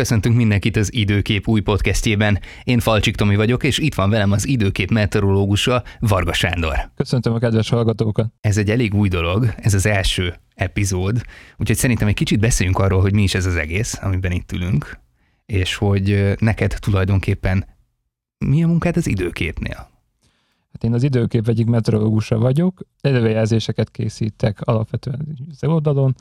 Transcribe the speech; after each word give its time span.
Köszöntünk 0.00 0.36
mindenkit 0.36 0.76
az 0.76 0.94
Időkép 0.94 1.48
új 1.48 1.60
podcastjében. 1.60 2.38
Én 2.64 2.78
Falcsik 2.78 3.16
Tomi 3.16 3.36
vagyok, 3.36 3.64
és 3.64 3.78
itt 3.78 3.94
van 3.94 4.10
velem 4.10 4.32
az 4.32 4.46
Időkép 4.46 4.90
meteorológusa, 4.90 5.82
Varga 5.98 6.32
Sándor. 6.32 6.90
Köszöntöm 6.94 7.32
a 7.32 7.38
kedves 7.38 7.68
hallgatókat. 7.68 8.32
Ez 8.40 8.56
egy 8.56 8.70
elég 8.70 8.94
új 8.94 9.08
dolog, 9.08 9.54
ez 9.56 9.74
az 9.74 9.86
első 9.86 10.34
epizód, 10.54 11.20
úgyhogy 11.56 11.76
szerintem 11.76 12.08
egy 12.08 12.14
kicsit 12.14 12.40
beszéljünk 12.40 12.78
arról, 12.78 13.00
hogy 13.00 13.14
mi 13.14 13.22
is 13.22 13.34
ez 13.34 13.46
az 13.46 13.56
egész, 13.56 13.98
amiben 14.02 14.32
itt 14.32 14.52
ülünk, 14.52 14.98
és 15.46 15.74
hogy 15.74 16.34
neked 16.38 16.74
tulajdonképpen 16.78 17.66
mi 18.38 18.62
a 18.62 18.66
munkád 18.66 18.96
az 18.96 19.06
időképnél? 19.06 19.90
Hát 20.72 20.84
én 20.84 20.92
az 20.92 21.02
időkép 21.02 21.48
egyik 21.48 21.66
meteorológusa 21.66 22.38
vagyok, 22.38 22.80
előrejelzéseket 23.00 23.90
készítek 23.90 24.60
alapvetően 24.60 25.36
az 25.50 25.64
oldalon, 25.64 26.14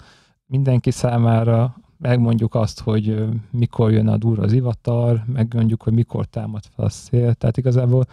mindenki 0.46 0.92
számára, 0.92 1.76
megmondjuk 2.00 2.56
azt, 2.56 2.80
hogy 2.80 3.26
mikor 3.52 3.92
jön 3.92 4.08
a 4.08 4.18
durva 4.18 4.48
zivatar, 4.48 5.24
megmondjuk, 5.34 5.84
hogy 5.84 5.94
mikor 5.94 6.26
támad 6.26 6.64
fel 6.76 6.86
a 6.86 6.90
szél. 6.90 7.34
Tehát 7.34 7.58
igazából 7.58 8.06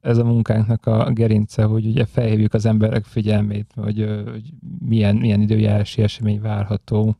ez 0.00 0.18
a 0.18 0.24
munkánknak 0.24 0.86
a 0.86 1.10
gerince, 1.10 1.64
hogy 1.64 1.86
ugye 1.86 2.04
felhívjuk 2.04 2.54
az 2.54 2.66
emberek 2.66 3.04
figyelmét, 3.04 3.72
hogy, 3.74 4.22
hogy 4.30 4.52
milyen, 4.88 5.16
milyen 5.16 5.40
időjárási 5.40 6.02
esemény 6.02 6.40
várható, 6.40 7.16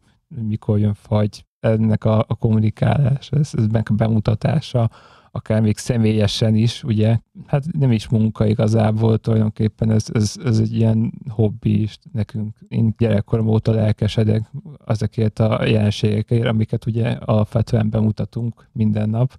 mikor 0.49 0.79
jön 0.79 0.95
fagy, 0.95 1.45
ennek 1.61 2.05
a, 2.05 2.19
a 2.19 2.35
kommunikálás, 2.35 3.31
ez, 3.31 3.51
ez 3.53 3.65
a 3.65 3.93
bemutatása, 3.93 4.91
akár 5.35 5.61
még 5.61 5.77
személyesen 5.77 6.55
is, 6.55 6.85
ugye, 6.85 7.19
hát 7.47 7.65
nem 7.79 7.93
is 7.93 8.09
munka 8.09 8.47
igazából 8.47 9.19
tulajdonképpen, 9.19 9.91
ez, 9.91 10.07
ez, 10.13 10.37
ez 10.45 10.59
egy 10.59 10.77
ilyen 10.77 11.13
hobbi 11.29 11.83
is 11.83 11.99
nekünk. 12.13 12.57
Én 12.69 12.95
gyerekkorom 12.99 13.49
óta 13.49 13.73
lelkesedek 13.73 14.51
azokért 14.85 15.39
a 15.39 15.65
jelenségekért, 15.65 16.47
amiket 16.47 16.87
ugye 16.87 17.09
alapvetően 17.11 17.91
bemutatunk 17.91 18.69
minden 18.73 19.11
nap. 19.11 19.39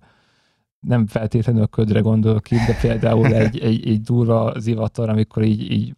Nem 0.80 1.08
feltétlenül 1.08 1.62
a 1.62 1.68
ködre 1.68 2.00
gondolok 2.00 2.52
itt, 2.52 2.66
de 2.68 2.78
például 2.82 3.34
egy, 3.44 3.60
egy, 3.60 3.88
egy 3.88 4.02
durva 4.02 4.60
zivatar, 4.60 5.10
amikor 5.10 5.44
így, 5.44 5.72
így 5.72 5.96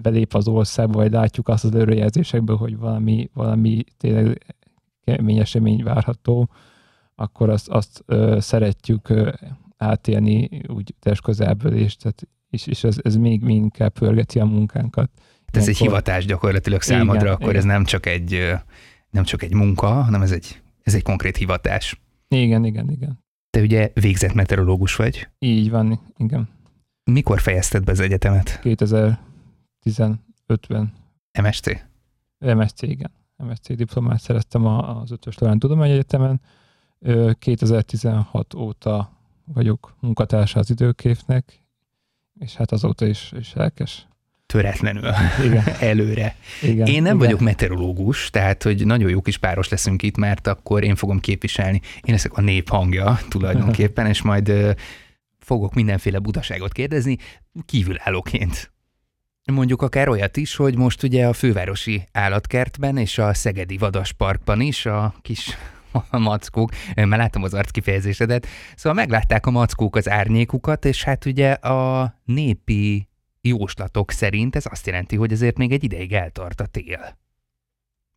belép 0.00 0.34
az 0.34 0.48
országba, 0.48 0.98
vagy 0.98 1.12
látjuk 1.12 1.48
azt 1.48 1.64
az 1.64 1.74
előrejelzésekből, 1.74 2.56
hogy 2.56 2.78
valami, 2.78 3.30
valami 3.34 3.84
tényleg 3.96 4.54
kemény 5.04 5.38
esemény 5.38 5.82
várható, 5.82 6.48
akkor 7.14 7.50
azt, 7.50 7.68
azt 7.68 8.02
ö, 8.06 8.36
szeretjük 8.40 9.08
ö, 9.08 9.32
átélni 9.76 10.62
úgy 10.66 10.94
test 10.98 11.22
közelből, 11.22 11.74
és, 11.74 11.96
tehát, 11.96 12.28
és, 12.50 12.66
és 12.66 12.84
ez, 12.84 12.96
ez 13.02 13.16
még, 13.16 13.42
még 13.42 13.56
inkább 13.56 13.92
pörgeti 13.92 14.38
a 14.38 14.44
munkánkat. 14.44 15.10
Ez 15.44 15.60
akkor... 15.60 15.68
egy 15.68 15.78
hivatás 15.78 16.24
gyakorlatilag 16.24 16.82
számodra, 16.82 17.20
igen, 17.20 17.32
akkor 17.32 17.48
igen. 17.48 17.56
ez 17.56 17.64
nem 17.64 17.84
csak 17.84 18.06
egy 18.06 18.54
nem 19.14 19.24
csak 19.24 19.42
egy 19.42 19.54
munka, 19.54 19.86
hanem 19.86 20.22
ez 20.22 20.32
egy, 20.32 20.62
ez 20.82 20.94
egy 20.94 21.02
konkrét 21.02 21.36
hivatás. 21.36 22.00
Igen, 22.28 22.64
igen, 22.64 22.90
igen. 22.90 23.24
Te 23.50 23.60
ugye 23.60 23.90
végzett 23.94 24.34
meteorológus 24.34 24.96
vagy? 24.96 25.28
Így 25.38 25.70
van, 25.70 26.00
igen. 26.16 26.48
Mikor 27.10 27.40
fejezted 27.40 27.84
be 27.84 27.92
az 27.92 28.00
egyetemet? 28.00 28.60
2015-ben. 28.62 30.92
MSC? 31.42 31.66
MSC, 32.38 32.82
igen. 32.82 33.10
MSC 33.36 33.74
diplomát 33.74 34.20
szereztem 34.20 34.66
az 34.66 35.10
Ötös 35.10 35.38
Lorán 35.38 35.58
Tudományegyetemen, 35.58 36.40
2016 37.38 38.54
óta 38.54 39.12
vagyok 39.44 39.94
munkatársa 40.00 40.58
az 40.58 40.70
időképnek, 40.70 41.62
és 42.38 42.54
hát 42.54 42.72
azóta 42.72 43.06
is, 43.06 43.32
is 43.38 43.52
lelkes. 43.54 44.06
Töretlenül. 44.46 45.10
Igen. 45.44 45.64
Előre. 45.90 46.36
Igen. 46.62 46.86
Én 46.86 47.02
nem 47.02 47.16
Igen. 47.16 47.18
vagyok 47.18 47.40
meteorológus, 47.40 48.30
tehát 48.30 48.62
hogy 48.62 48.86
nagyon 48.86 49.10
jó 49.10 49.20
kis 49.20 49.38
páros 49.38 49.68
leszünk 49.68 50.02
itt, 50.02 50.16
mert 50.16 50.46
akkor 50.46 50.84
én 50.84 50.94
fogom 50.94 51.20
képviselni. 51.20 51.80
Én 52.02 52.14
leszek 52.14 52.32
a 52.32 52.40
nép 52.40 52.68
hangja 52.68 53.18
tulajdonképpen, 53.28 54.06
és 54.06 54.22
majd 54.22 54.52
fogok 55.38 55.74
mindenféle 55.74 56.18
butaságot 56.18 56.72
kérdezni, 56.72 57.16
kívülállóként. 57.66 58.72
Mondjuk 59.52 59.82
akár 59.82 60.08
olyat 60.08 60.36
is, 60.36 60.56
hogy 60.56 60.76
most 60.76 61.02
ugye 61.02 61.26
a 61.26 61.32
fővárosi 61.32 62.08
állatkertben 62.12 62.96
és 62.96 63.18
a 63.18 63.34
Szegedi 63.34 63.76
Vadasparkban 63.76 64.60
is 64.60 64.86
a 64.86 65.14
kis 65.22 65.56
a 66.10 66.18
mackók, 66.18 66.70
már 66.94 67.18
látom 67.18 67.42
az 67.42 67.54
arckifejezésedet, 67.54 68.46
szóval 68.76 68.98
meglátták 68.98 69.46
a 69.46 69.50
mackók 69.50 69.96
az 69.96 70.08
árnyékukat, 70.08 70.84
és 70.84 71.04
hát 71.04 71.24
ugye 71.24 71.52
a 71.52 72.14
népi 72.24 73.08
jóslatok 73.40 74.10
szerint 74.10 74.56
ez 74.56 74.66
azt 74.70 74.86
jelenti, 74.86 75.16
hogy 75.16 75.32
ezért 75.32 75.58
még 75.58 75.72
egy 75.72 75.84
ideig 75.84 76.12
eltart 76.12 76.60
a 76.60 76.66
tél. 76.66 77.18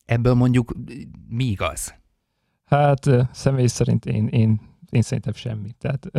Ebből 0.05 0.33
mondjuk 0.33 0.73
mi 1.29 1.43
igaz? 1.43 1.95
Hát 2.65 3.09
személy 3.31 3.67
szerint 3.67 4.05
én, 4.05 4.27
én 4.27 4.75
én 4.89 5.01
szerintem 5.01 5.33
semmi. 5.33 5.69
Tehát 5.79 6.09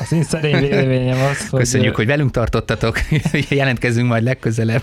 az 0.00 0.12
én 0.12 0.22
szerény 0.22 0.60
véleményem 0.60 1.20
az, 1.30 1.48
hogy... 1.48 1.58
Köszönjük, 1.58 1.94
hogy 1.96 2.06
velünk 2.06 2.30
tartottatok, 2.30 2.96
jelentkezünk 3.50 4.08
majd 4.08 4.22
legközelebb. 4.22 4.82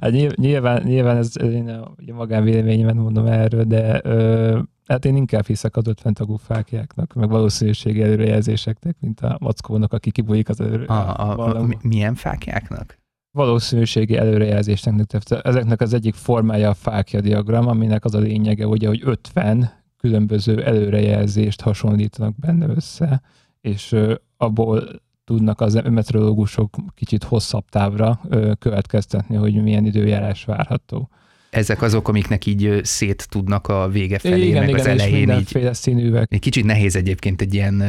Hát 0.00 0.36
nyilván, 0.36 0.82
nyilván 0.82 1.16
ez 1.16 1.32
én 1.42 1.68
a 1.68 2.12
magánvéleményemet 2.12 2.94
mondom 2.94 3.26
erről, 3.26 3.64
de 3.64 4.00
ö, 4.04 4.58
hát 4.92 5.04
én 5.04 5.16
inkább 5.16 5.46
hiszek 5.46 5.76
az 5.76 5.86
50 5.86 6.14
tagú 6.14 6.36
fákjáknak, 6.36 7.12
meg 7.12 7.28
valószínűségi 7.28 8.02
előrejelzéseknek, 8.02 8.96
mint 9.00 9.20
a 9.20 9.36
mackónak, 9.40 9.92
aki 9.92 10.10
kibújik 10.10 10.48
az 10.48 10.60
előre. 10.60 10.84
A, 10.84 11.18
a, 11.18 11.60
a, 11.60 11.66
milyen 11.82 12.14
fákjáknak? 12.14 13.00
valószínűségi 13.32 14.16
előrejelzésnek. 14.16 15.06
Ezeknek 15.28 15.80
az 15.80 15.92
egyik 15.92 16.14
formája 16.14 16.68
a 16.68 16.74
fákja 16.74 17.20
diagram, 17.20 17.68
aminek 17.68 18.04
az 18.04 18.14
a 18.14 18.18
lényege, 18.18 18.66
ugye, 18.66 18.88
hogy 18.88 19.00
50 19.04 19.72
különböző 19.96 20.64
előrejelzést 20.64 21.60
hasonlítanak 21.60 22.38
benne 22.38 22.66
össze, 22.68 23.22
és 23.60 23.96
abból 24.36 24.84
tudnak 25.24 25.60
az 25.60 25.74
meteorológusok 25.74 26.76
kicsit 26.94 27.24
hosszabb 27.24 27.64
távra 27.68 28.20
következtetni, 28.58 29.36
hogy 29.36 29.62
milyen 29.62 29.84
időjárás 29.84 30.44
várható 30.44 31.08
ezek 31.52 31.82
azok, 31.82 32.08
amiknek 32.08 32.46
így 32.46 32.80
szét 32.82 33.26
tudnak 33.28 33.68
a 33.68 33.88
vége 33.88 34.18
felé, 34.18 34.46
igen, 34.46 34.60
meg 34.60 34.68
igen, 34.68 34.80
az 34.80 34.86
elején 34.86 35.30
így. 35.30 35.68
színűvek. 35.72 36.26
Egy 36.32 36.40
kicsit 36.40 36.64
nehéz 36.64 36.96
egyébként 36.96 37.40
egy 37.40 37.54
ilyen 37.54 37.84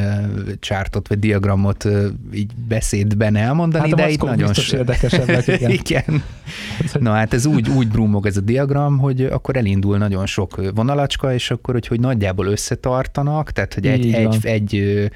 csártot 0.60 1.08
vagy 1.08 1.18
diagramot 1.18 1.88
így 2.34 2.50
beszédben 2.68 3.36
elmondani, 3.36 3.88
hát 3.88 3.98
de 3.98 4.10
itt 4.10 4.22
nagyon 4.22 4.46
biztos 4.46 4.72
érdekesebbek, 4.72 5.46
igen. 5.46 5.70
igen. 5.84 6.22
Na 7.00 7.12
hát 7.12 7.34
ez 7.34 7.46
úgy, 7.46 7.68
úgy 7.68 7.88
brúmog 7.88 8.26
ez 8.26 8.36
a 8.36 8.40
diagram, 8.40 8.98
hogy 8.98 9.24
akkor 9.24 9.56
elindul 9.56 9.98
nagyon 9.98 10.26
sok 10.26 10.72
vonalacska, 10.74 11.34
és 11.34 11.50
akkor, 11.50 11.74
hogy, 11.74 11.86
hogy 11.86 12.00
nagyjából 12.00 12.46
összetartanak, 12.46 13.50
tehát 13.50 13.74
hogy 13.74 13.86
egy, 13.86 14.12
egy, 14.12 14.38
egy 14.42 15.10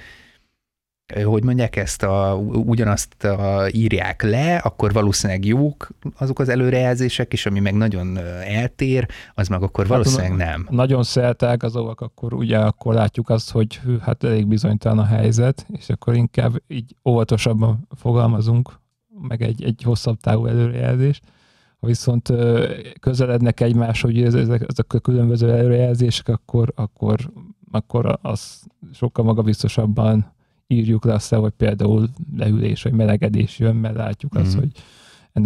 hogy 1.25 1.45
mondják 1.45 1.77
ezt, 1.77 2.03
a, 2.03 2.35
ugyanazt 2.53 3.25
a, 3.25 3.69
írják 3.71 4.23
le, 4.23 4.57
akkor 4.57 4.93
valószínűleg 4.93 5.45
jók 5.45 5.89
azok 6.19 6.39
az 6.39 6.49
előrejelzések, 6.49 7.33
és 7.33 7.47
ami 7.47 7.61
meg 7.61 7.75
nagyon 7.75 8.19
eltér, 8.45 9.07
az 9.35 9.49
meg 9.49 9.63
akkor 9.63 9.87
hát 9.87 9.93
valószínűleg 9.93 10.39
hát, 10.39 10.51
nem. 10.51 10.67
Nagyon 10.71 11.03
azok, 11.59 12.01
akkor 12.01 12.35
ugye 12.35 12.59
akkor 12.59 12.95
látjuk 12.95 13.29
azt, 13.31 13.51
hogy 13.51 13.77
hű, 13.77 13.99
hát 13.99 14.25
elég 14.25 14.47
bizonytalan 14.47 14.99
a 14.99 15.05
helyzet, 15.05 15.67
és 15.69 15.89
akkor 15.89 16.15
inkább 16.15 16.63
így 16.67 16.97
óvatosabban 17.05 17.89
fogalmazunk, 17.97 18.81
meg 19.29 19.43
egy, 19.43 19.63
egy 19.63 19.83
hosszabb 19.85 20.21
távú 20.21 20.47
előrejelzés. 20.47 21.21
Ha 21.81 21.87
viszont 21.87 22.33
közelednek 23.01 23.61
egymás, 23.61 24.01
hogy 24.01 24.23
ezek, 24.23 24.65
ezek 24.69 24.93
a 24.93 24.99
különböző 24.99 25.53
előrejelzések, 25.53 26.29
akkor, 26.29 26.73
akkor, 26.75 27.31
akkor 27.71 28.19
az 28.23 28.65
sokkal 28.93 29.25
magabiztosabban 29.25 30.37
írjuk 30.69 31.05
le 31.05 31.13
azt, 31.13 31.35
hogy 31.35 31.53
például 31.57 32.09
leülés 32.37 32.83
vagy 32.83 32.93
melegedés 32.93 33.59
jön, 33.59 33.77
mert 33.77 33.97
látjuk 33.97 34.35
mm-hmm. 34.35 34.47
azt, 34.47 34.57
mhm. 34.57 34.65
hogy 34.65 34.73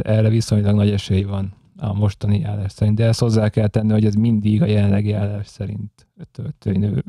erre 0.05 0.29
viszonylag 0.29 0.75
nagy 0.75 0.91
esély 0.91 1.23
van 1.23 1.55
a 1.76 1.93
mostani 1.93 2.44
állás 2.44 2.73
szerint. 2.73 2.96
De 2.96 3.05
ezt 3.05 3.20
hozzá 3.20 3.49
kell 3.49 3.69
tenni, 3.69 3.93
hogy 3.93 4.05
ez 4.05 4.14
mindig 4.14 4.62
a 4.62 4.67
jelenlegi 4.67 5.12
állás 5.12 5.46
szerint 5.46 6.06
történő 6.32 7.05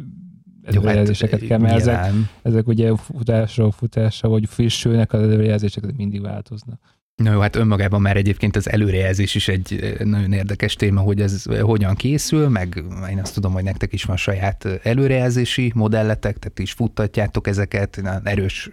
előrejelzéseket 0.63 1.39
hát, 1.39 1.49
kell, 1.49 1.57
mert 1.57 1.75
ezek, 1.75 2.13
ezek 2.41 2.67
ugye 2.67 2.95
futásról 2.95 3.71
futásra, 3.71 4.29
vagy 4.29 4.45
frissülnek 4.47 5.13
az 5.13 5.21
előrejelzések, 5.21 5.83
ezek 5.83 5.95
mindig 5.95 6.21
változnak. 6.21 6.79
Na 7.15 7.31
jó, 7.31 7.39
hát 7.39 7.55
önmagában 7.55 8.01
már 8.01 8.17
egyébként 8.17 8.55
az 8.55 8.69
előrejelzés 8.69 9.35
is 9.35 9.47
egy 9.47 9.95
nagyon 10.03 10.31
érdekes 10.31 10.75
téma, 10.75 11.01
hogy 11.01 11.21
ez 11.21 11.43
hogyan 11.61 11.95
készül, 11.95 12.49
meg 12.49 12.83
én 13.09 13.19
azt 13.19 13.33
tudom, 13.33 13.53
hogy 13.53 13.63
nektek 13.63 13.93
is 13.93 14.03
van 14.03 14.17
saját 14.17 14.67
előrejelzési 14.83 15.71
modelletek, 15.75 16.37
tehát 16.37 16.59
is 16.59 16.71
futtatjátok 16.71 17.47
ezeket 17.47 18.01
erős 18.23 18.69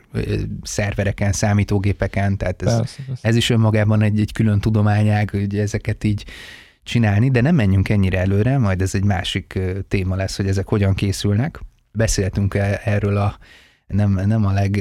szervereken, 0.63 1.33
számítógépeken, 1.33 2.37
tehát 2.37 2.63
ez, 2.63 2.77
persze, 2.77 3.03
persze. 3.07 3.29
ez 3.29 3.37
is 3.37 3.51
önmagában 3.51 4.03
egy, 4.03 4.21
egy 4.21 4.33
külön 4.33 4.61
tudományág, 4.61 5.31
hogy 5.31 5.59
ezeket 5.59 6.05
így 6.05 6.25
csinálni, 6.83 7.31
de 7.31 7.41
nem 7.41 7.55
menjünk 7.55 7.89
ennyire 7.89 8.19
előre, 8.19 8.59
majd 8.59 8.83
ez 8.83 8.95
egy 8.95 9.05
másik 9.05 9.59
téma 9.89 10.17
lesz, 10.17 10.37
hogy 10.37 10.47
ezek 10.47 10.69
hogyan 10.69 10.95
készülnek. 10.95 11.61
Beszéltünk 11.93 12.55
e, 12.55 12.81
erről 12.85 13.17
a 13.17 13.39
nem, 13.87 14.21
nem 14.27 14.47
a 14.47 14.53
leg 14.53 14.81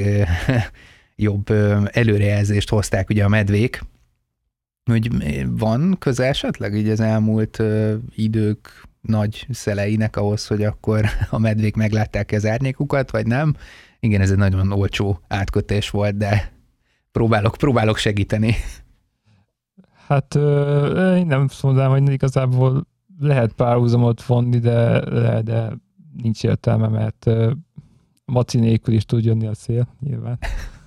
jobb 1.22 1.50
előrejelzést 1.84 2.68
hozták 2.68 3.08
ugye 3.08 3.24
a 3.24 3.28
medvék, 3.28 3.80
hogy 4.84 5.10
van 5.58 5.96
köze 5.98 6.24
esetleg 6.26 6.74
így 6.74 6.88
az 6.88 7.00
elmúlt 7.00 7.62
idők 8.14 8.88
nagy 9.00 9.46
szeleinek 9.50 10.16
ahhoz, 10.16 10.46
hogy 10.46 10.64
akkor 10.64 11.04
a 11.30 11.38
medvék 11.38 11.76
meglátták 11.76 12.32
az 12.32 12.46
árnyékukat, 12.46 13.10
vagy 13.10 13.26
nem. 13.26 13.54
Igen, 14.00 14.20
ez 14.20 14.30
egy 14.30 14.36
nagyon 14.36 14.72
olcsó 14.72 15.20
átkötés 15.28 15.90
volt, 15.90 16.16
de 16.16 16.52
próbálok, 17.12 17.56
próbálok 17.56 17.96
segíteni. 17.96 18.54
Hát 20.06 20.34
én 21.16 21.26
nem 21.26 21.48
mondanám, 21.62 21.90
hogy 21.90 22.12
igazából 22.12 22.86
lehet 23.18 23.52
párhuzamot 23.52 24.22
vonni, 24.22 24.58
de, 24.58 25.00
de, 25.00 25.42
de 25.42 25.78
nincs 26.22 26.44
értelme, 26.44 26.88
mert 26.88 27.30
maci 28.24 28.58
nélkül 28.58 28.94
is 28.94 29.04
tud 29.04 29.24
jönni 29.24 29.46
a 29.46 29.54
szél, 29.54 29.88
nyilván. 30.00 30.38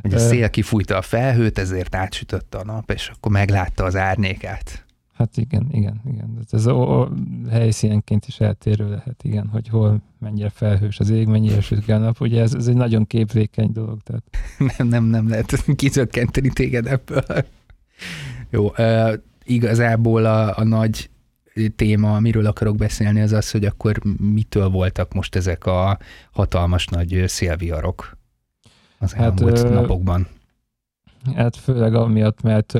Hogy 0.00 0.14
a 0.14 0.18
szél 0.18 0.50
kifújta 0.50 0.96
a 0.96 1.02
felhőt, 1.02 1.58
ezért 1.58 1.94
átsütötte 1.94 2.58
a 2.58 2.64
nap, 2.64 2.90
és 2.90 3.10
akkor 3.14 3.32
meglátta 3.32 3.84
az 3.84 3.96
árnyékát. 3.96 4.84
Hát 5.14 5.36
igen, 5.36 5.68
igen, 5.70 6.00
igen. 6.06 6.38
Ez 6.50 6.66
a, 6.66 7.00
a 7.00 7.10
helyszínenként 7.50 8.26
is 8.26 8.40
eltérő 8.40 8.88
lehet, 8.88 9.22
igen, 9.22 9.46
hogy 9.46 9.68
hol 9.68 10.02
mennyire 10.18 10.48
felhős 10.48 10.98
az 10.98 11.10
ég, 11.10 11.26
mennyire 11.26 11.60
süt 11.60 11.88
a 11.88 11.98
nap. 11.98 12.20
Ugye 12.20 12.40
ez, 12.42 12.54
ez 12.54 12.66
egy 12.66 12.74
nagyon 12.74 13.06
képlékeny 13.06 13.72
dolog. 13.72 14.00
Tehát. 14.00 14.22
Nem, 14.78 14.88
nem, 14.88 15.04
nem 15.04 15.28
lehet 15.28 15.64
kizökkenteni 15.76 16.48
téged 16.48 16.86
ebből. 16.86 17.24
Jó, 18.50 18.72
igazából 19.44 20.24
a, 20.24 20.58
a 20.58 20.64
nagy 20.64 21.10
téma, 21.76 22.16
amiről 22.16 22.46
akarok 22.46 22.76
beszélni, 22.76 23.20
az 23.20 23.32
az, 23.32 23.50
hogy 23.50 23.64
akkor 23.64 24.00
mitől 24.18 24.68
voltak 24.68 25.12
most 25.12 25.34
ezek 25.34 25.66
a 25.66 25.98
hatalmas 26.30 26.86
nagy 26.86 27.24
szélviharok 27.26 28.16
az 28.98 29.12
hát, 29.12 29.40
elmúlt 29.40 29.70
napokban? 29.70 30.26
Hát 31.34 31.56
főleg 31.56 31.94
amiatt, 31.94 32.42
mert 32.42 32.78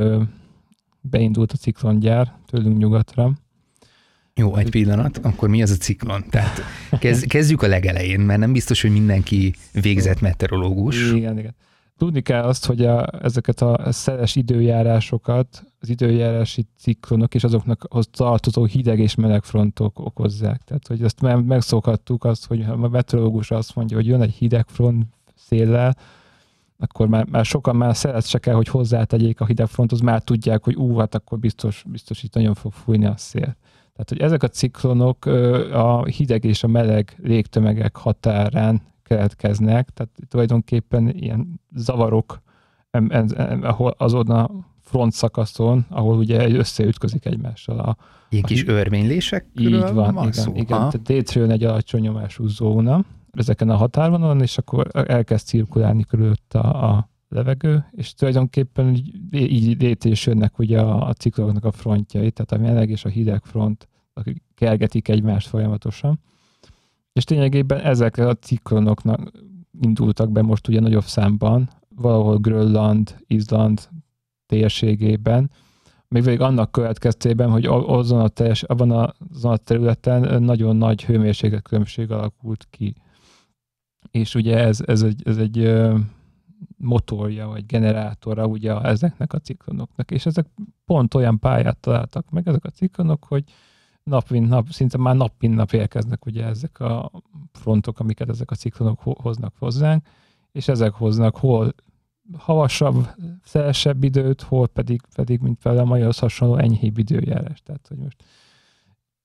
beindult 1.01 1.53
a 1.53 1.57
ciklongyár 1.57 2.33
tőlünk 2.47 2.79
nyugatra. 2.79 3.33
Jó, 4.35 4.57
egy 4.57 4.71
pillanat, 4.71 5.19
akkor 5.19 5.49
mi 5.49 5.63
az 5.63 5.71
a 5.71 5.77
ciklon? 5.77 6.25
Tehát 6.31 6.61
kezd, 6.99 7.27
kezdjük 7.35 7.63
a 7.63 7.67
legelején, 7.67 8.21
mert 8.21 8.41
nem 8.41 8.53
biztos, 8.53 8.83
hogy 8.83 8.93
mindenki 8.93 9.55
végzett 9.73 10.21
meteorológus. 10.21 11.13
Igen, 11.13 11.39
igen. 11.39 11.55
Tudni 11.97 12.21
kell 12.21 12.43
azt, 12.43 12.67
hogy 12.67 12.85
a, 12.85 13.09
ezeket 13.23 13.61
a 13.61 13.93
szeles 13.93 14.37
időjárásokat, 14.37 15.65
az 15.81 15.89
időjárási 15.89 16.67
ciklonok 16.79 17.35
és 17.35 17.45
azoknak 17.45 17.87
az 17.89 18.09
tartozó 18.11 18.65
hideg 18.65 18.99
és 18.99 19.15
meleg 19.15 19.43
frontok 19.43 19.99
okozzák. 19.99 20.63
Tehát, 20.63 20.87
hogy 20.87 21.03
ezt 21.03 21.21
megszokhattuk 21.21 22.25
azt, 22.25 22.47
hogy 22.47 22.65
ha 22.65 22.73
a 22.73 22.89
meteorológus 22.89 23.51
azt 23.51 23.75
mondja, 23.75 23.97
hogy 23.97 24.07
jön 24.07 24.23
egy 24.23 24.35
hideg 24.35 24.65
front 24.69 25.07
széllel, 25.35 25.97
akkor 26.79 27.09
már, 27.09 27.27
már 27.31 27.45
sokan 27.45 27.77
már 27.77 27.97
szeret 27.97 28.27
se 28.27 28.39
kell, 28.39 28.55
hogy 28.55 28.69
hozzátegyék 28.69 29.41
a 29.41 29.47
hidegfronthoz, 29.47 30.01
már 30.01 30.23
tudják, 30.23 30.65
hogy 30.65 30.75
ú, 30.75 30.97
hát 30.99 31.15
akkor 31.15 31.39
biztos, 31.39 31.85
biztos 31.87 32.23
itt 32.23 32.35
nagyon 32.35 32.55
fog 32.55 32.73
fújni 32.73 33.07
a 33.07 33.17
szél. 33.17 33.57
Tehát, 33.93 34.09
hogy 34.09 34.21
ezek 34.21 34.43
a 34.43 34.49
ciklonok 34.49 35.27
a 35.73 36.05
hideg 36.05 36.45
és 36.45 36.63
a 36.63 36.67
meleg 36.67 37.19
légtömegek 37.23 37.97
határán 37.97 38.83
keletkeznek, 39.03 39.89
tehát 39.89 40.13
tulajdonképpen 40.29 41.09
ilyen 41.09 41.61
zavarok 41.75 42.43
azon 43.97 44.31
a 44.31 44.51
front 44.81 45.13
szakaszon, 45.13 45.87
ahol 45.89 46.17
ugye 46.17 46.51
összeütközik 46.51 47.25
egymással. 47.25 47.79
A, 47.79 47.97
Ilyen 48.29 48.45
a 48.45 48.47
kis 48.47 48.67
örvénylések? 48.67 49.47
Így 49.59 49.81
van, 49.81 50.15
van 50.15 50.17
igen. 50.17 50.33
Szó, 50.33 50.51
igen. 50.51 50.67
Tehát 50.67 51.03
détről 51.03 51.51
egy 51.51 51.65
alacsony 51.65 52.01
nyomású 52.01 52.47
zóna 52.47 53.05
ezeken 53.35 53.69
a 53.69 53.77
határvonalon, 53.77 54.41
és 54.41 54.59
akkor 54.59 54.89
elkezd 54.93 55.47
cirkulálni 55.47 56.05
körülött 56.05 56.55
a, 56.55 56.91
a 56.91 57.09
levegő, 57.29 57.85
és 57.91 58.15
tulajdonképpen 58.15 58.95
így, 58.95 59.19
így 59.31 59.81
létésülnek 59.81 60.59
ugye 60.59 60.81
a, 60.81 61.09
a 61.09 61.13
ciklonoknak 61.13 61.65
a 61.65 61.73
frontjai, 61.73 62.31
tehát 62.31 62.53
a 62.53 62.67
meleg 62.67 62.91
és 62.91 63.05
a 63.05 63.09
hideg 63.09 63.45
front, 63.45 63.89
akik 64.13 64.43
kergetik 64.55 65.09
egymást 65.09 65.49
folyamatosan. 65.49 66.21
És 67.13 67.25
ténylegében 67.25 67.81
ezek 67.81 68.17
a 68.17 68.35
ciklonoknak 68.35 69.31
indultak 69.81 70.31
be 70.31 70.43
most 70.43 70.69
ugye 70.69 70.81
nagyobb 70.81 71.05
számban, 71.05 71.69
valahol 71.89 72.37
Grönland, 72.37 73.17
Izland 73.27 73.89
térségében, 74.47 75.51
még 76.09 76.23
végig 76.23 76.41
annak 76.41 76.73
következtében, 76.73 77.51
hogy 77.51 77.67
azon 77.67 78.21
a, 78.21 78.29
teljes, 78.29 78.63
abban 78.63 78.91
a, 78.91 79.15
azon 79.35 79.53
a 79.53 79.57
területen 79.57 80.43
nagyon 80.43 80.77
nagy 80.77 81.05
hőmérséklet 81.05 81.63
különbség 81.63 82.11
alakult 82.11 82.67
ki. 82.71 82.95
És 84.15 84.35
ugye 84.35 84.59
ez, 84.59 84.81
ez 84.87 85.03
egy, 85.03 85.23
ez 85.25 85.39
egy 85.39 85.83
motorja, 86.77 87.47
vagy 87.47 87.67
generátora 87.67 88.47
ugye 88.47 88.81
ezeknek 88.81 89.33
a 89.33 89.39
ciklonoknak, 89.39 90.11
és 90.11 90.27
ezek 90.27 90.47
pont 90.85 91.15
olyan 91.15 91.39
pályát 91.39 91.79
találtak 91.79 92.31
meg 92.31 92.49
ezek 92.49 92.65
a 92.65 92.71
ciklonok, 92.71 93.25
hogy 93.25 93.45
nap 94.03 94.31
mint 94.31 94.49
nap, 94.49 94.69
szinte 94.69 94.99
már 94.99 95.17
nap 95.17 95.33
mint 95.39 95.55
nap 95.55 95.73
érkeznek 95.73 96.27
ugye 96.27 96.45
ezek 96.45 96.81
a 96.81 97.11
frontok, 97.53 97.99
amiket 97.99 98.29
ezek 98.29 98.51
a 98.51 98.55
ciklonok 98.55 99.01
hoznak 99.03 99.55
hozzánk, 99.59 100.07
és 100.53 100.69
ezek 100.69 100.93
hoznak 100.93 101.37
hol 101.37 101.75
havasabb, 102.39 103.09
szelesebb 103.45 104.05
időt, 104.05 104.43
hol 104.43 104.69
pedig, 104.69 105.01
pedig 105.15 105.41
mint 105.41 105.59
például 105.63 105.85
a 105.85 105.89
maihoz 105.89 106.19
hasonló 106.19 106.57
enyhébb 106.57 106.99
időjárás. 106.99 107.63
Tehát, 107.63 107.87
hogy 107.89 107.99
most 107.99 108.25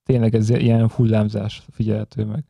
tényleg 0.03 0.36
ez 0.36 0.50
ilyen 0.50 0.89
hullámzás 0.89 1.63
figyelhető 1.71 2.25
meg. 2.25 2.45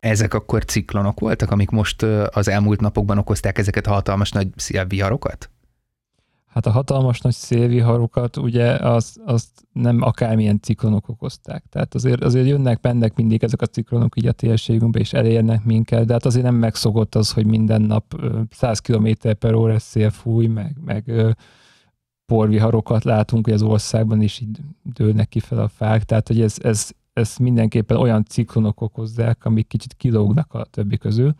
Ezek 0.00 0.34
akkor 0.34 0.64
ciklonok 0.64 1.20
voltak, 1.20 1.50
amik 1.50 1.70
most 1.70 2.02
az 2.30 2.48
elmúlt 2.48 2.80
napokban 2.80 3.18
okozták 3.18 3.58
ezeket 3.58 3.86
a 3.86 3.92
hatalmas 3.92 4.30
nagy 4.30 4.48
szélviharokat? 4.56 5.50
Hát 6.46 6.66
a 6.66 6.70
hatalmas 6.70 7.20
nagy 7.20 7.32
szélviharokat 7.32 8.36
ugye 8.36 8.68
azt, 8.70 9.20
azt 9.24 9.48
nem 9.72 10.02
akármilyen 10.02 10.60
ciklonok 10.60 11.08
okozták. 11.08 11.64
Tehát 11.68 11.94
azért, 11.94 12.24
azért 12.24 12.46
jönnek, 12.46 12.82
mennek 12.82 13.14
mindig 13.14 13.42
ezek 13.44 13.62
a 13.62 13.66
ciklonok 13.66 14.16
így 14.16 14.26
a 14.26 14.32
térségünkbe, 14.32 14.98
és 14.98 15.12
elérnek 15.12 15.64
minket, 15.64 16.06
de 16.06 16.12
hát 16.12 16.24
azért 16.24 16.44
nem 16.44 16.54
megszokott 16.54 17.14
az, 17.14 17.32
hogy 17.32 17.46
minden 17.46 17.82
nap 17.82 18.20
100 18.50 18.78
km 18.78 19.08
per 19.38 19.54
óra 19.54 19.78
szél 19.78 20.10
fúj, 20.10 20.46
meg, 20.46 20.76
meg 20.84 21.12
porviharokat 22.26 23.04
látunk, 23.04 23.44
hogy 23.44 23.54
az 23.54 23.62
országban 23.62 24.22
is 24.22 24.40
így 24.40 24.58
dőlnek 24.82 25.28
ki 25.28 25.40
fel 25.40 25.58
a 25.58 25.68
fák, 25.68 26.04
tehát 26.04 26.28
hogy 26.28 26.40
ez, 26.40 26.56
ez, 26.62 26.90
ez 27.12 27.36
mindenképpen 27.36 27.96
olyan 27.96 28.24
ciklonok 28.24 28.80
okozzák, 28.80 29.44
amik 29.44 29.66
kicsit 29.66 29.94
kilógnak 29.94 30.54
a 30.54 30.64
többi 30.64 30.98
közül, 30.98 31.34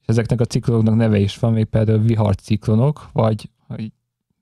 és 0.00 0.06
ezeknek 0.06 0.40
a 0.40 0.44
ciklonoknak 0.44 0.96
neve 0.96 1.18
is 1.18 1.38
van, 1.38 1.52
még 1.52 1.64
például 1.64 1.98
viharciklonok, 1.98 3.08
vagy 3.12 3.50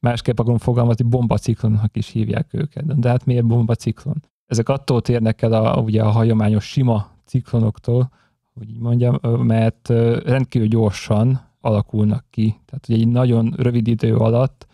másképp 0.00 0.38
akarom 0.38 0.58
fogalmazni, 0.58 1.04
bombaciklonnak 1.04 1.96
is 1.96 2.08
hívják 2.08 2.48
őket. 2.50 3.00
De 3.00 3.08
hát 3.08 3.24
miért 3.24 3.46
bombaciklon? 3.46 4.22
Ezek 4.46 4.68
attól 4.68 5.02
térnek 5.02 5.42
el 5.42 5.52
a, 5.52 5.80
ugye 5.80 6.02
a 6.02 6.10
hagyományos 6.10 6.64
sima 6.64 7.10
ciklonoktól, 7.24 8.10
hogy 8.54 8.70
így 8.70 8.78
mondjam, 8.78 9.42
mert 9.42 9.88
rendkívül 10.24 10.68
gyorsan 10.68 11.40
alakulnak 11.60 12.24
ki. 12.30 12.60
Tehát 12.64 12.88
ugye 12.88 12.98
egy 12.98 13.08
nagyon 13.08 13.54
rövid 13.56 13.86
idő 13.86 14.16
alatt 14.16 14.66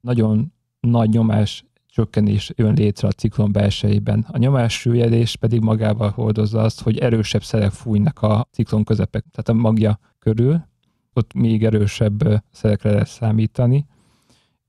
nagyon 0.00 0.52
nagy 0.80 1.08
nyomás 1.08 1.64
csökkenés 1.94 2.52
jön 2.56 2.74
létre 2.74 3.08
a 3.08 3.12
ciklon 3.12 3.52
belsejében. 3.52 4.26
A 4.28 4.38
nyomás 4.38 4.80
süllyedés 4.80 5.36
pedig 5.36 5.60
magával 5.60 6.10
hordozza 6.10 6.60
azt, 6.60 6.82
hogy 6.82 6.98
erősebb 6.98 7.42
szerek 7.42 7.70
fújnak 7.70 8.22
a 8.22 8.48
ciklon 8.50 8.84
közepek, 8.84 9.24
tehát 9.30 9.48
a 9.48 9.62
magja 9.62 9.98
körül, 10.18 10.66
ott 11.12 11.32
még 11.34 11.64
erősebb 11.64 12.42
szerekre 12.50 12.90
lehet 12.90 13.08
számítani, 13.08 13.86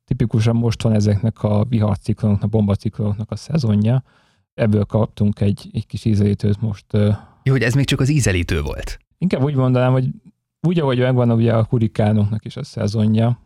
Tipikusan 0.06 0.56
most 0.56 0.82
van 0.82 0.94
ezeknek 0.94 1.44
a 1.44 1.66
viharciklonoknak, 1.70 2.50
bombaciklonoknak 2.50 3.32
a 3.32 3.36
szezonja. 3.36 4.04
Ebből 4.54 4.84
kaptunk 4.84 5.42
egy, 5.42 5.70
egy 5.74 5.88
kis 5.88 6.06
ízelítőt 6.06 6.62
most. 6.62 6.86
Jó, 7.44 7.52
hogy 7.52 7.62
ez 7.62 7.74
még 7.74 7.86
csak 7.86 8.00
az 8.00 8.10
ízelítő 8.10 8.62
volt. 8.62 9.00
Inkább 9.18 9.44
úgy 9.44 9.56
mondanám, 9.56 9.92
hogy 9.92 10.10
úgy, 10.62 10.80
ahogy 10.80 11.00
megvan 11.00 11.32
ugye 11.32 11.54
a 11.54 11.66
hurikánoknak 11.70 12.46
is 12.46 12.58
a 12.58 12.64
szezonja, 12.64 13.40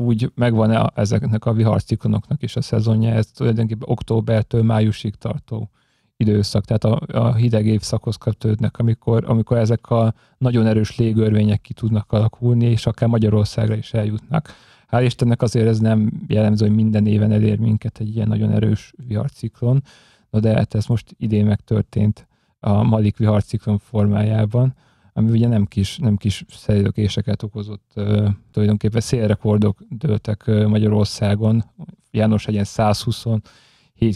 úgy 0.00 0.32
megvan 0.34 0.90
ezeknek 0.94 1.44
a 1.44 1.52
viharciklonoknak 1.52 2.42
is 2.42 2.56
a 2.56 2.60
szezonja, 2.60 3.10
ez 3.10 3.26
tulajdonképpen 3.26 3.88
októbertől 3.88 4.62
májusig 4.62 5.14
tartó 5.14 5.70
időszak, 6.16 6.64
tehát 6.64 6.84
a, 6.84 7.00
a 7.18 7.34
hideg 7.34 7.66
évszakhoz 7.66 8.16
kötődnek, 8.16 8.78
amikor, 8.78 9.24
amikor 9.26 9.56
ezek 9.56 9.90
a 9.90 10.14
nagyon 10.38 10.66
erős 10.66 10.96
légörvények 10.96 11.60
ki 11.60 11.72
tudnak 11.72 12.12
alakulni, 12.12 12.64
és 12.64 12.86
akár 12.86 13.08
Magyarországra 13.08 13.74
is 13.74 13.92
eljutnak. 13.92 14.54
Hál' 14.90 15.02
Istennek 15.04 15.42
azért 15.42 15.66
ez 15.66 15.78
nem 15.78 16.10
jellemző, 16.26 16.66
hogy 16.66 16.74
minden 16.74 17.06
éven 17.06 17.32
elér 17.32 17.58
minket 17.58 17.98
egy 18.00 18.14
ilyen 18.14 18.28
nagyon 18.28 18.50
erős 18.50 18.92
viharciklon, 19.06 19.82
no 20.30 20.40
de 20.40 20.54
hát 20.54 20.74
ez 20.74 20.86
most 20.86 21.14
idén 21.18 21.46
megtörtént 21.46 22.26
a 22.60 22.82
Malik 22.82 23.16
viharciklon 23.16 23.78
formájában, 23.78 24.74
ami 25.12 25.30
ugye 25.30 25.48
nem 25.48 25.64
kis, 25.64 25.98
nem 25.98 26.16
kis 26.16 26.44
szerződéseket 26.48 27.42
okozott, 27.42 27.92
uh, 27.96 28.28
tulajdonképpen 28.50 29.00
szélrekordok 29.00 29.78
dőltek 29.88 30.46
Magyarországon, 30.46 31.64
János 32.10 32.46
egyen 32.46 32.64
127 32.64 33.42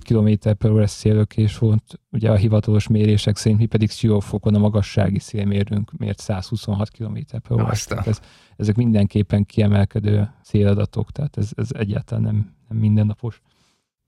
km 0.02 0.30
per 0.58 0.70
órás 0.70 0.90
szélökés 0.90 1.58
volt, 1.58 2.00
ugye 2.10 2.30
a 2.30 2.34
hivatalos 2.34 2.88
mérések 2.88 3.36
szerint 3.36 3.60
mi 3.60 3.66
pedig 3.66 3.90
Siófokon 3.90 4.54
a 4.54 4.58
magassági 4.58 5.18
szélmérünk 5.18 5.92
mért 5.98 6.18
126 6.18 6.90
km 6.90 7.18
per 7.30 7.52
órá. 7.52 7.70
Ez, 8.04 8.20
ezek 8.56 8.76
mindenképpen 8.76 9.44
kiemelkedő 9.44 10.30
céladatok, 10.42 11.10
tehát 11.10 11.36
ez, 11.36 11.50
ez 11.54 11.68
egyáltalán 11.72 12.22
nem, 12.22 12.54
nem 12.68 12.78
mindennapos. 12.78 13.40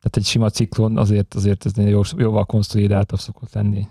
Tehát 0.00 0.16
egy 0.16 0.24
sima 0.24 0.50
ciklon 0.50 0.98
azért, 0.98 1.34
azért 1.34 1.66
ez 1.66 1.72
jóval 2.16 2.44
konszolidáltabb 2.44 3.18
szokott 3.18 3.52
lenni. 3.52 3.86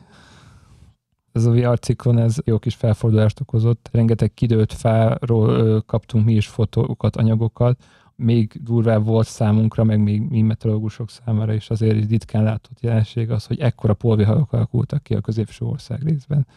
Ez 1.36 1.46
a 1.46 1.51
VR 1.51 1.80
ciklon, 1.80 2.18
ez 2.18 2.36
jó 2.46 2.60
kis 2.60 2.75
felfordulást 2.75 3.39
okozott. 3.39 3.89
Rengeteg 3.92 4.34
kidőlt 4.34 4.74
fáról 4.74 5.82
kaptunk 5.82 6.25
mi 6.25 6.34
is 6.34 6.48
fotókat, 6.48 7.15
anyagokat. 7.15 7.84
Még 8.15 8.60
durvább 8.63 9.06
volt 9.06 9.27
számunkra, 9.27 9.84
meg 9.84 10.00
még 10.00 10.22
mi 10.22 10.42
meteorológusok 10.42 11.10
számára 11.10 11.54
is 11.54 11.70
azért 11.70 12.10
ritkán 12.10 12.44
látott 12.44 12.82
jelenség 12.82 13.32
az, 13.32 13.46
hogy 13.46 13.60
ekkora 13.60 13.94
polviharok 13.94 14.54
alakultak 14.54 15.04
ki 15.04 15.13
a 15.13 15.22
középső 15.22 15.65
ország 15.65 16.04
részben 16.04 16.48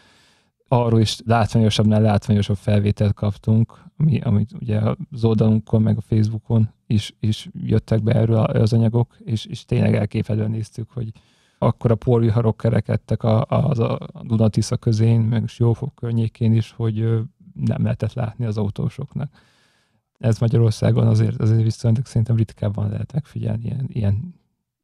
arról 0.69 1.01
is 1.01 1.19
látványosabbnál 1.25 2.01
látványosabb 2.01 2.57
felvételt 2.57 3.15
kaptunk, 3.15 3.85
ami, 3.97 4.21
amit 4.21 4.53
ugye 4.61 4.81
az 5.11 5.25
oldalunkon, 5.25 5.83
meg 5.83 5.97
a 5.97 6.01
Facebookon 6.01 6.71
is, 6.87 7.15
is 7.21 7.49
jöttek 7.65 8.03
be 8.03 8.13
erről 8.13 8.37
az 8.39 8.73
anyagok, 8.73 9.17
és, 9.25 9.47
és 9.47 9.65
tényleg 9.65 9.95
elképedően 9.95 10.51
néztük, 10.51 10.91
hogy 10.91 11.13
akkor 11.59 11.91
a 11.91 11.95
porviharok 11.95 12.57
kerekedtek 12.57 13.23
a, 13.23 13.45
a, 13.49 13.71
a 14.13 14.23
Dunatisza 14.23 14.77
közén, 14.77 15.21
meg 15.21 15.45
Jófok 15.57 15.95
környékén 15.95 16.55
is, 16.55 16.73
hogy 16.77 17.19
nem 17.55 17.83
lehetett 17.83 18.13
látni 18.13 18.45
az 18.45 18.57
autósoknak. 18.59 19.31
Ez 20.19 20.39
Magyarországon 20.39 21.07
azért, 21.07 21.41
azért 21.41 21.63
viszont 21.63 22.07
szerintem 22.07 22.37
ritkábban 22.37 22.91
lehet 22.91 23.13
megfigyelni 23.13 23.65
ilyen, 23.65 23.87
ilyen 23.89 24.35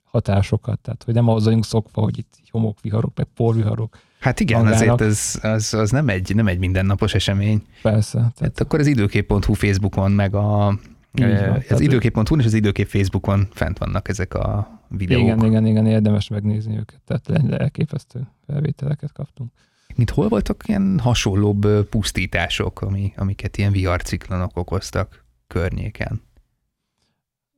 hatásokat, 0.04 0.78
tehát 0.80 1.02
hogy 1.02 1.14
nem 1.14 1.28
ahhoz 1.28 1.44
vagyunk 1.44 1.64
szokva, 1.64 2.02
hogy 2.02 2.18
itt 2.18 2.38
homokviharok, 2.50 3.16
meg 3.16 3.26
porviharok, 3.34 3.98
Hát 4.24 4.40
igen, 4.40 4.62
magának. 4.62 4.80
azért 4.80 5.00
ez, 5.00 5.38
az, 5.42 5.74
az 5.74 5.90
nem, 5.90 6.08
egy, 6.08 6.34
nem 6.34 6.46
egy 6.46 6.58
mindennapos 6.58 7.14
esemény. 7.14 7.62
Persze. 7.82 8.18
Tehát... 8.18 8.38
Hát 8.40 8.60
akkor 8.60 8.80
az 8.80 8.86
időkép.hu 8.86 9.52
Facebookon, 9.52 10.10
meg 10.10 10.34
a 10.34 10.78
van, 11.20 11.62
az 11.68 11.80
időkép.hu 11.80 12.38
és 12.38 12.44
az 12.44 12.54
időkép 12.54 12.86
Facebookon 12.88 13.48
fent 13.50 13.78
vannak 13.78 14.08
ezek 14.08 14.34
a 14.34 14.80
videók. 14.88 15.22
Igen, 15.22 15.44
igen, 15.44 15.66
igen, 15.66 15.86
érdemes 15.86 16.28
megnézni 16.28 16.76
őket, 16.76 17.00
tehát 17.04 17.52
elképesztő 17.52 18.26
felvételeket 18.46 19.12
kaptunk. 19.12 19.50
Mint 19.94 20.10
hol 20.10 20.28
voltak 20.28 20.62
ilyen 20.66 20.98
hasonlóbb 20.98 21.88
pusztítások, 21.88 22.80
ami, 22.80 23.12
amiket 23.16 23.56
ilyen 23.56 23.72
VR 23.72 24.02
ciklonok 24.02 24.56
okoztak 24.56 25.24
környéken? 25.46 26.22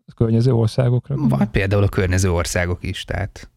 A 0.07 0.13
környező 0.15 0.53
országokra? 0.53 1.15
Vagy 1.19 1.49
például 1.49 1.83
a 1.83 1.89
környező 1.89 2.33
országok 2.33 2.85
is, 2.85 3.05
tehát 3.05 3.51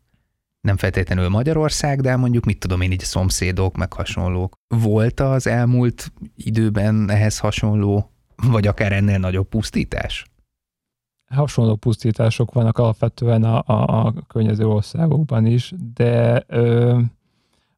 nem 0.61 0.77
feltétlenül 0.77 1.29
Magyarország, 1.29 2.01
de 2.01 2.15
mondjuk 2.15 2.45
mit 2.45 2.59
tudom 2.59 2.81
én 2.81 2.91
így 2.91 2.99
szomszédok, 2.99 3.77
meg 3.77 3.93
hasonlók. 3.93 4.53
Volt 4.67 5.19
az 5.19 5.47
elmúlt 5.47 6.11
időben 6.35 7.09
ehhez 7.09 7.39
hasonló, 7.39 8.13
vagy 8.47 8.67
akár 8.67 8.91
ennél 8.91 9.17
nagyobb 9.17 9.47
pusztítás? 9.47 10.25
Hasonló 11.25 11.75
pusztítások 11.75 12.53
vannak 12.53 12.77
alapvetően 12.77 13.43
a, 13.43 13.63
a, 13.65 14.05
a 14.05 14.13
környező 14.27 14.67
országokban 14.67 15.45
is, 15.45 15.73
de 15.93 16.43
ö, 16.47 16.99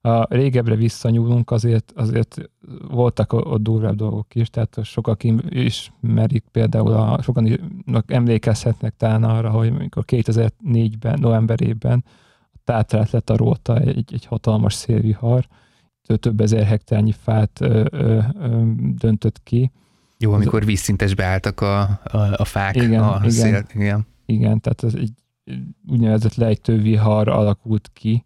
a 0.01 0.35
régebbre 0.35 0.75
visszanyúlunk, 0.75 1.51
azért, 1.51 1.93
azért 1.95 2.49
voltak 2.87 3.33
ott 3.33 3.61
durvább 3.61 3.95
dolgok 3.95 4.35
is, 4.35 4.49
tehát 4.49 4.77
sokak 4.83 5.23
ismerik 5.49 6.43
például, 6.51 6.93
a, 6.93 7.21
sokan 7.21 7.59
emlékezhetnek 8.07 8.93
talán 8.97 9.23
arra, 9.23 9.49
hogy 9.49 9.67
amikor 9.67 10.03
2004-ben, 10.07 11.19
novemberében 11.19 12.03
Tátrát 12.63 13.11
letarolta 13.11 13.79
egy, 13.79 14.13
egy 14.13 14.25
hatalmas 14.25 14.73
szélvihar, 14.73 15.47
több 16.19 16.41
ezer 16.41 16.65
hektárnyi 16.65 17.11
fát 17.11 17.61
ö, 17.61 17.85
ö, 17.91 18.19
ö, 18.39 18.61
döntött 18.75 19.43
ki. 19.43 19.71
Jó, 20.21 20.33
amikor 20.33 20.65
vízszintesbe 20.65 21.25
álltak 21.25 21.61
a, 21.61 21.81
a, 22.03 22.17
a 22.35 22.45
fák 22.45 22.75
igen, 22.75 23.03
a 23.03 23.15
igen, 23.17 23.29
szél. 23.29 23.65
Igen. 23.73 24.07
igen, 24.25 24.59
tehát 24.59 24.83
ez 24.83 24.93
egy 24.93 25.11
úgynevezett 25.87 26.35
lejtővihar 26.35 27.27
alakult 27.27 27.89
ki. 27.93 28.23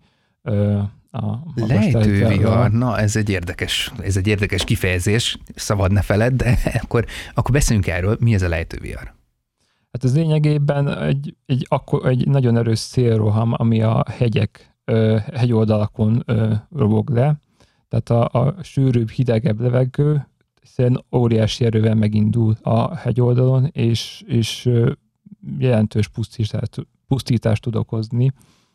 A 1.11 1.37
lejtővihar, 1.55 2.71
na 2.71 2.99
ez 2.99 3.15
egy 3.15 3.29
érdekes, 3.29 3.91
ez 4.03 4.17
egy 4.17 4.27
érdekes 4.27 4.63
kifejezés, 4.63 5.37
szabad 5.55 5.91
ne 5.91 6.01
feled, 6.01 6.33
de 6.33 6.57
akkor, 6.83 7.05
akkor 7.33 7.51
beszéljünk 7.51 7.87
erről, 7.87 8.17
mi 8.19 8.33
ez 8.33 8.41
a 8.41 8.47
lejtővihar? 8.47 9.13
Hát 9.91 10.03
ez 10.03 10.15
lényegében 10.15 10.97
egy, 10.97 11.35
egy, 11.45 11.65
akkor, 11.69 12.07
egy 12.07 12.27
nagyon 12.27 12.57
erős 12.57 12.79
szélroham, 12.79 13.53
ami 13.57 13.81
a 13.81 14.03
hegyek, 14.17 14.75
hegyoldalakon 15.33 16.25
robog 16.75 17.09
le. 17.09 17.35
Tehát 17.89 18.09
a, 18.09 18.39
a 18.39 18.55
sűrűbb, 18.63 19.09
hidegebb 19.09 19.61
levegő 19.61 20.25
szerint 20.65 21.03
óriási 21.11 21.65
erővel 21.65 21.95
megindul 21.95 22.55
a 22.61 22.95
hegyoldalon, 22.95 23.69
és, 23.71 24.23
és 24.27 24.69
jelentős 25.57 26.07
pusztítást, 26.07 26.87
pusztítást 27.07 27.61
tud 27.61 27.75
okozni 27.75 28.33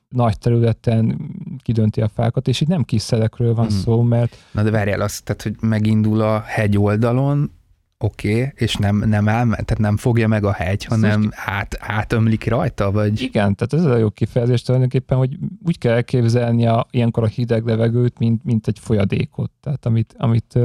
nagy 0.09 0.38
területen 0.38 1.30
kidönti 1.62 2.00
a 2.00 2.09
fákat, 2.09 2.49
és 2.49 2.61
itt 2.61 2.68
nem 2.68 2.82
kis 2.82 3.02
szelekről 3.02 3.54
van 3.54 3.66
hmm. 3.66 3.76
szó, 3.76 4.02
mert... 4.02 4.37
Na 4.52 4.62
de 4.62 4.70
várjál 4.70 5.00
azt, 5.00 5.25
tehát, 5.25 5.42
hogy 5.42 5.56
megindul 5.61 6.20
a 6.20 6.40
hegy 6.40 6.78
oldalon, 6.78 7.50
oké, 7.99 8.35
okay, 8.35 8.52
és 8.54 8.76
nem, 8.76 8.97
nem 8.97 9.28
áll, 9.28 9.49
tehát 9.49 9.78
nem 9.78 9.97
fogja 9.97 10.28
meg 10.28 10.44
a 10.44 10.52
hegy, 10.52 10.85
hanem 10.85 11.20
most... 11.20 11.35
át, 11.44 11.76
átömlik 11.80 12.49
rajta, 12.49 12.90
vagy? 12.90 13.20
Igen, 13.20 13.54
tehát 13.54 13.73
ez 13.73 13.92
a 13.92 13.97
jó 13.97 14.11
kifejezés 14.11 14.62
tulajdonképpen, 14.62 15.18
hogy 15.18 15.38
úgy 15.64 15.78
kell 15.78 15.92
elképzelni 15.92 16.66
a, 16.66 16.87
ilyenkor 16.90 17.23
a 17.23 17.26
hideg 17.26 17.66
levegőt, 17.66 18.18
mint, 18.18 18.44
mint 18.44 18.66
egy 18.66 18.78
folyadékot, 18.78 19.50
tehát 19.61 19.87
amit, 19.87 20.14
amit 20.18 20.59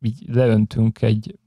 így 0.00 0.24
leöntünk 0.26 1.02
egy 1.02 1.38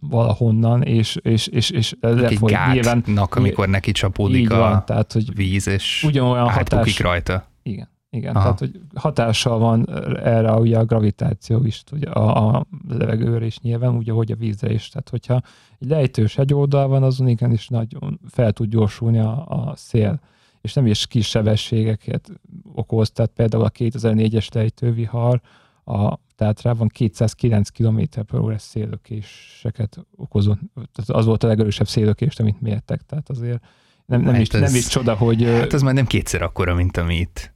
valahonnan, 0.00 0.82
és, 0.82 1.16
és, 1.22 1.46
és, 1.46 1.70
és 1.70 1.94
lefoly. 2.00 2.52
Nyilván, 2.72 3.04
amikor 3.30 3.68
neki 3.68 3.92
csapódik 3.92 4.50
a 4.50 4.56
van, 4.56 4.84
tehát, 4.84 5.12
hogy 5.12 5.34
víz, 5.34 5.66
és 5.66 6.04
ugyanolyan 6.06 6.50
hatás, 6.50 6.98
rajta. 6.98 7.46
Igen. 7.62 7.92
Igen, 8.10 8.34
Aha. 8.34 8.42
tehát 8.42 8.58
hogy 8.58 8.80
hatással 8.94 9.58
van 9.58 9.88
erre 10.22 10.52
ugye 10.52 10.78
a 10.78 10.84
gravitáció 10.84 11.64
is, 11.64 11.82
ugye 11.92 12.10
a, 12.10 12.56
a 12.56 12.66
levegőre 12.88 13.46
is 13.46 13.58
nyilván, 13.60 13.96
úgy, 13.96 14.10
ahogy 14.10 14.32
a 14.32 14.36
vízre 14.36 14.72
is. 14.72 14.88
Tehát 14.88 15.08
hogyha 15.08 15.42
egy 15.78 15.88
lejtős 15.88 16.34
hegyoldal 16.34 16.88
van, 16.88 17.02
azon 17.02 17.28
igenis 17.28 17.68
nagyon 17.68 18.20
fel 18.28 18.52
tud 18.52 18.68
gyorsulni 18.68 19.18
a, 19.18 19.46
a 19.48 19.72
szél, 19.76 20.20
és 20.60 20.72
nem 20.72 20.86
is 20.86 21.06
kis 21.06 21.28
sebességeket 21.28 22.30
okoz, 22.72 23.10
tehát 23.10 23.30
például 23.34 23.64
a 23.64 23.70
2004-es 23.70 24.54
lejtővihar 24.54 25.40
a 25.84 26.18
Tátrában 26.36 26.88
209 26.88 27.68
km 27.68 28.00
per 28.26 28.40
órás 28.40 28.62
szélökéseket 28.62 30.06
okozott. 30.16 30.58
Tehát 30.74 31.10
az 31.10 31.24
volt 31.24 31.44
a 31.44 31.46
legerősebb 31.46 31.88
szélökést, 31.88 32.40
amit 32.40 32.60
mértek, 32.60 33.02
tehát 33.02 33.30
azért 33.30 33.64
nem, 34.06 34.20
nem, 34.20 34.32
hát 34.32 34.42
is, 34.42 34.48
ez, 34.48 34.60
nem 34.60 34.74
is 34.74 34.86
csoda, 34.86 35.14
hogy... 35.14 35.42
Hát 35.42 35.72
az 35.72 35.82
már 35.82 35.94
nem 35.94 36.06
kétszer 36.06 36.42
akkora, 36.42 36.74
mint 36.74 36.96
amit 36.96 37.54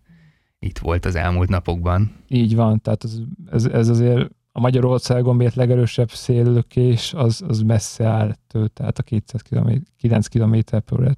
itt 0.59 0.79
volt 0.79 1.05
az 1.05 1.15
elmúlt 1.15 1.49
napokban. 1.49 2.13
Így 2.29 2.55
van, 2.55 2.81
tehát 2.81 3.05
ez, 3.05 3.19
ez, 3.51 3.65
ez 3.65 3.89
azért 3.89 4.31
a 4.53 4.61
Magyarországon 4.61 5.37
miért 5.37 5.55
legerősebb 5.55 6.11
széllökés, 6.11 7.15
az, 7.15 7.43
az 7.49 7.63
messze 7.63 8.05
áll 8.05 8.35
tehát 8.73 8.99
a 8.99 9.03
200 9.03 9.43
km, 9.43 9.71
9 9.97 10.27
km 10.27 10.59
per 10.85 11.17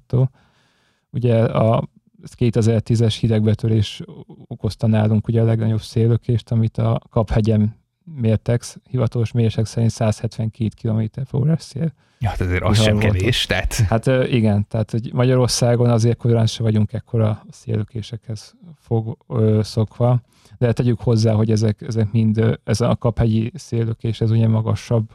Ugye 1.09 1.43
a 1.43 1.89
2010-es 2.23 3.17
hidegbetörés 3.19 4.01
okozta 4.47 4.87
nálunk 4.87 5.27
ugye 5.27 5.41
a 5.41 5.45
legnagyobb 5.45 5.81
széllökést, 5.81 6.51
amit 6.51 6.77
a 6.77 7.01
Kaphegyen 7.09 7.79
mértek, 8.03 8.63
hivatalos 8.89 9.31
mérések 9.31 9.65
szerint 9.65 9.91
172 9.91 10.69
km 10.81 11.21
per 11.31 11.61
szél. 11.61 11.93
Ja, 12.19 12.29
hát 12.29 12.41
azért 12.41 12.63
az 12.63 12.81
sem 12.81 12.97
kevés, 12.97 13.45
tehát... 13.45 13.73
Hát 13.73 14.05
igen, 14.07 14.67
tehát 14.67 14.91
hogy 14.91 15.13
Magyarországon 15.13 15.89
azért 15.89 16.17
korán 16.17 16.45
sem 16.45 16.65
vagyunk 16.65 16.93
ekkora 16.93 17.43
szélökésekhez 17.49 18.55
fog, 18.75 19.17
ö, 19.27 19.59
szokva, 19.63 20.21
de 20.57 20.73
tegyük 20.73 20.99
hozzá, 20.99 21.33
hogy 21.33 21.51
ezek, 21.51 21.81
ezek 21.81 22.11
mind, 22.11 22.59
ez 22.63 22.81
a 22.81 22.95
kaphegyi 22.95 23.51
szélökés, 23.55 24.21
ez 24.21 24.31
ugye 24.31 24.47
magasabb, 24.47 25.07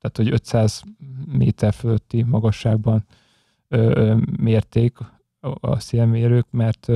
tehát 0.00 0.16
hogy 0.16 0.30
500 0.30 0.82
méter 1.26 1.72
fölötti 1.72 2.22
magasságban 2.22 3.06
ö, 3.68 3.90
ö, 3.94 4.16
mérték 4.40 4.98
a 5.40 5.80
szélmérők, 5.80 6.46
mert 6.50 6.88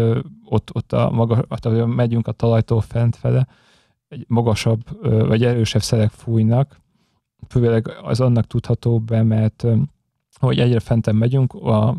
ott, 0.45 0.75
ott 0.75 0.93
a 0.93 1.11
magas, 1.11 1.39
ott, 1.49 1.87
megyünk 1.87 2.27
a 2.27 2.33
talajtól 2.33 2.81
fent 2.81 3.17
fele, 3.17 3.47
egy 4.09 4.25
magasabb 4.29 4.81
vagy 5.27 5.45
erősebb 5.45 5.83
szelek 5.83 6.11
fújnak, 6.11 6.81
főleg 7.49 7.89
az 8.03 8.21
annak 8.21 8.47
tudható 8.47 8.99
be, 8.99 9.23
mert 9.23 9.67
hogy 10.41 10.59
egyre 10.59 10.81
fenten 10.81 11.17
megyünk, 11.17 11.53
a, 11.53 11.97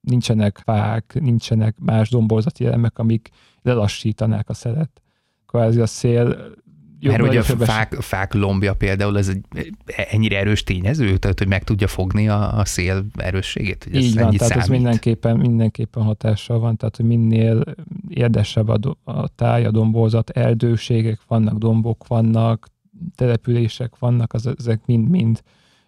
nincsenek 0.00 0.60
fák, 0.64 1.18
nincsenek 1.20 1.78
más 1.78 2.10
domborzati 2.10 2.66
elemek, 2.66 2.98
amik 2.98 3.30
lelassítanák 3.62 4.48
a 4.48 4.54
szelet. 4.54 5.02
Kvázi 5.46 5.80
a 5.80 5.86
szél 5.86 6.54
Mert 7.00 7.20
hogy 7.20 7.36
a 7.36 7.42
fák, 7.42 7.94
fák 7.94 8.34
lombja 8.34 8.74
például 8.74 9.18
ez 9.18 9.28
egy 9.28 9.72
ennyire 10.10 10.38
erős 10.38 10.62
tényező, 10.62 11.16
tehát 11.16 11.38
hogy 11.38 11.48
meg 11.48 11.64
tudja 11.64 11.86
fogni 11.86 12.28
a, 12.28 12.58
a 12.58 12.64
szél 12.64 13.06
erősségét? 13.16 13.84
Hogy 13.84 13.96
ez 13.96 14.04
Így 14.04 14.14
van, 14.14 14.22
tehát 14.22 14.38
számít? 14.38 14.62
ez 14.62 14.68
mindenképpen, 14.68 15.36
mindenképpen 15.36 16.02
hatással 16.02 16.58
van, 16.58 16.76
tehát 16.76 16.96
hogy 16.96 17.06
minél 17.06 17.64
érdesebb 18.08 18.68
a, 18.68 18.78
a 19.04 19.28
táj, 19.28 19.64
a 19.64 19.70
domborzat, 19.70 20.30
erdőségek 20.30 21.20
vannak, 21.26 21.58
dombok 21.58 22.06
vannak, 22.06 22.68
települések 23.14 23.98
vannak, 23.98 24.32
az, 24.32 24.54
ezek 24.58 24.80
mind-mind 24.86 25.42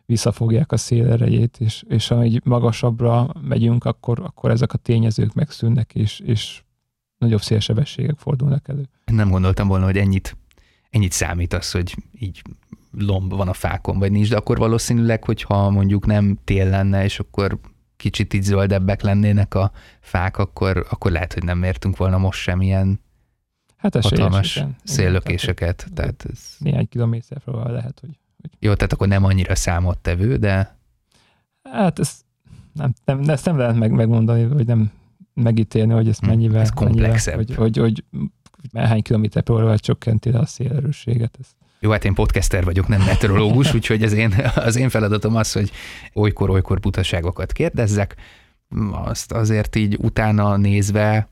visszafogják 0.07 0.73
a 0.73 0.77
szél 0.77 1.11
erejét, 1.11 1.57
és, 1.61 1.85
és 1.89 2.11
amíg 2.11 2.41
magasabbra 2.45 3.29
megyünk, 3.49 3.85
akkor, 3.85 4.21
akkor 4.21 4.51
ezek 4.51 4.73
a 4.73 4.79
tényezők 4.79 5.35
megszűnnek, 5.35 5.95
és, 5.95 6.21
és 6.21 6.63
nagyobb 7.19 7.41
szélsebességek 7.41 8.19
fordulnak 8.19 8.69
elő. 8.69 8.89
Nem 9.05 9.31
gondoltam 9.31 9.69
volna, 9.69 9.85
hogy 9.85 9.97
ennyit, 9.97 10.37
ennyit 10.91 11.13
számít 11.13 11.53
az, 11.53 11.71
hogy 11.71 11.97
így 12.19 12.43
lomb 12.93 13.33
van 13.33 13.49
a 13.49 13.53
fákon, 13.53 13.99
vagy 13.99 14.11
nincs, 14.11 14.29
de 14.29 14.37
akkor 14.37 14.59
valószínűleg, 14.59 15.25
hogyha 15.25 15.71
mondjuk 15.71 16.07
nem 16.07 16.39
tél 16.45 16.69
lenne, 16.69 17.05
és 17.05 17.19
akkor 17.19 17.59
kicsit 17.97 18.35
így 18.35 18.43
zöldebbek 18.43 19.03
lennének 19.03 19.55
a 19.55 19.73
fák, 20.01 20.39
akkor, 20.39 20.87
akkor 20.91 21.11
lehet, 21.11 21.33
hogy 21.33 21.45
nem 21.45 21.59
mértünk 21.59 21.97
volna 21.97 22.19
most 22.19 22.41
semmilyen 22.41 23.01
hát 23.77 23.95
hatalmas 23.95 24.57
igen. 24.57 24.77
széllökéseket. 24.85 25.83
Igen, 25.83 25.95
tehát, 25.95 26.27
ez... 26.31 26.41
Néhány 26.59 26.89
kilométerről 26.89 27.71
lehet, 27.73 27.99
hogy, 28.01 28.19
hogy... 28.41 28.51
Jó, 28.59 28.75
tehát 28.75 28.93
akkor 28.93 29.09
nem 29.09 29.25
annyira 29.25 29.55
számottevő, 29.55 30.37
de... 30.37 30.79
Hát 31.63 31.99
ez 31.99 32.21
nem, 32.73 32.93
nem, 33.05 33.29
ezt 33.29 33.45
nem 33.45 33.59
lehet 33.59 33.77
meg, 33.77 33.91
megmondani, 33.91 34.47
vagy 34.47 34.67
nem 34.67 34.91
megítélni, 35.35 35.93
hogy 35.93 36.17
hm, 36.19 36.27
mennyivel... 36.27 36.61
Ez 36.61 36.71
komplexebb. 36.71 37.37
Mennyivel, 37.37 37.57
hogy, 37.57 37.77
hogy, 37.77 38.05
hogy 38.13 38.21
hány 38.75 39.03
kilométer 39.03 39.43
per 39.43 39.55
órával 39.55 39.79
csökkenti 39.79 40.29
a 40.29 40.47
szélerősséget. 40.47 41.37
Ez. 41.41 41.47
Jó, 41.81 41.91
hát 41.91 42.05
én 42.05 42.15
podcaster 42.15 42.65
vagyok, 42.65 42.89
nem 42.89 43.01
meteorológus, 43.01 43.75
úgyhogy 43.75 44.03
az 44.03 44.13
én, 44.13 44.35
az 44.55 44.77
én 44.77 44.89
feladatom 44.89 45.37
az, 45.37 45.53
hogy 45.53 45.71
olykor-olykor 46.15 46.81
butaságokat 46.81 47.53
kérdezzek. 47.53 48.17
Azt 48.91 49.33
azért 49.33 49.77
így 49.77 49.97
utána 50.01 50.57
nézve, 50.57 51.29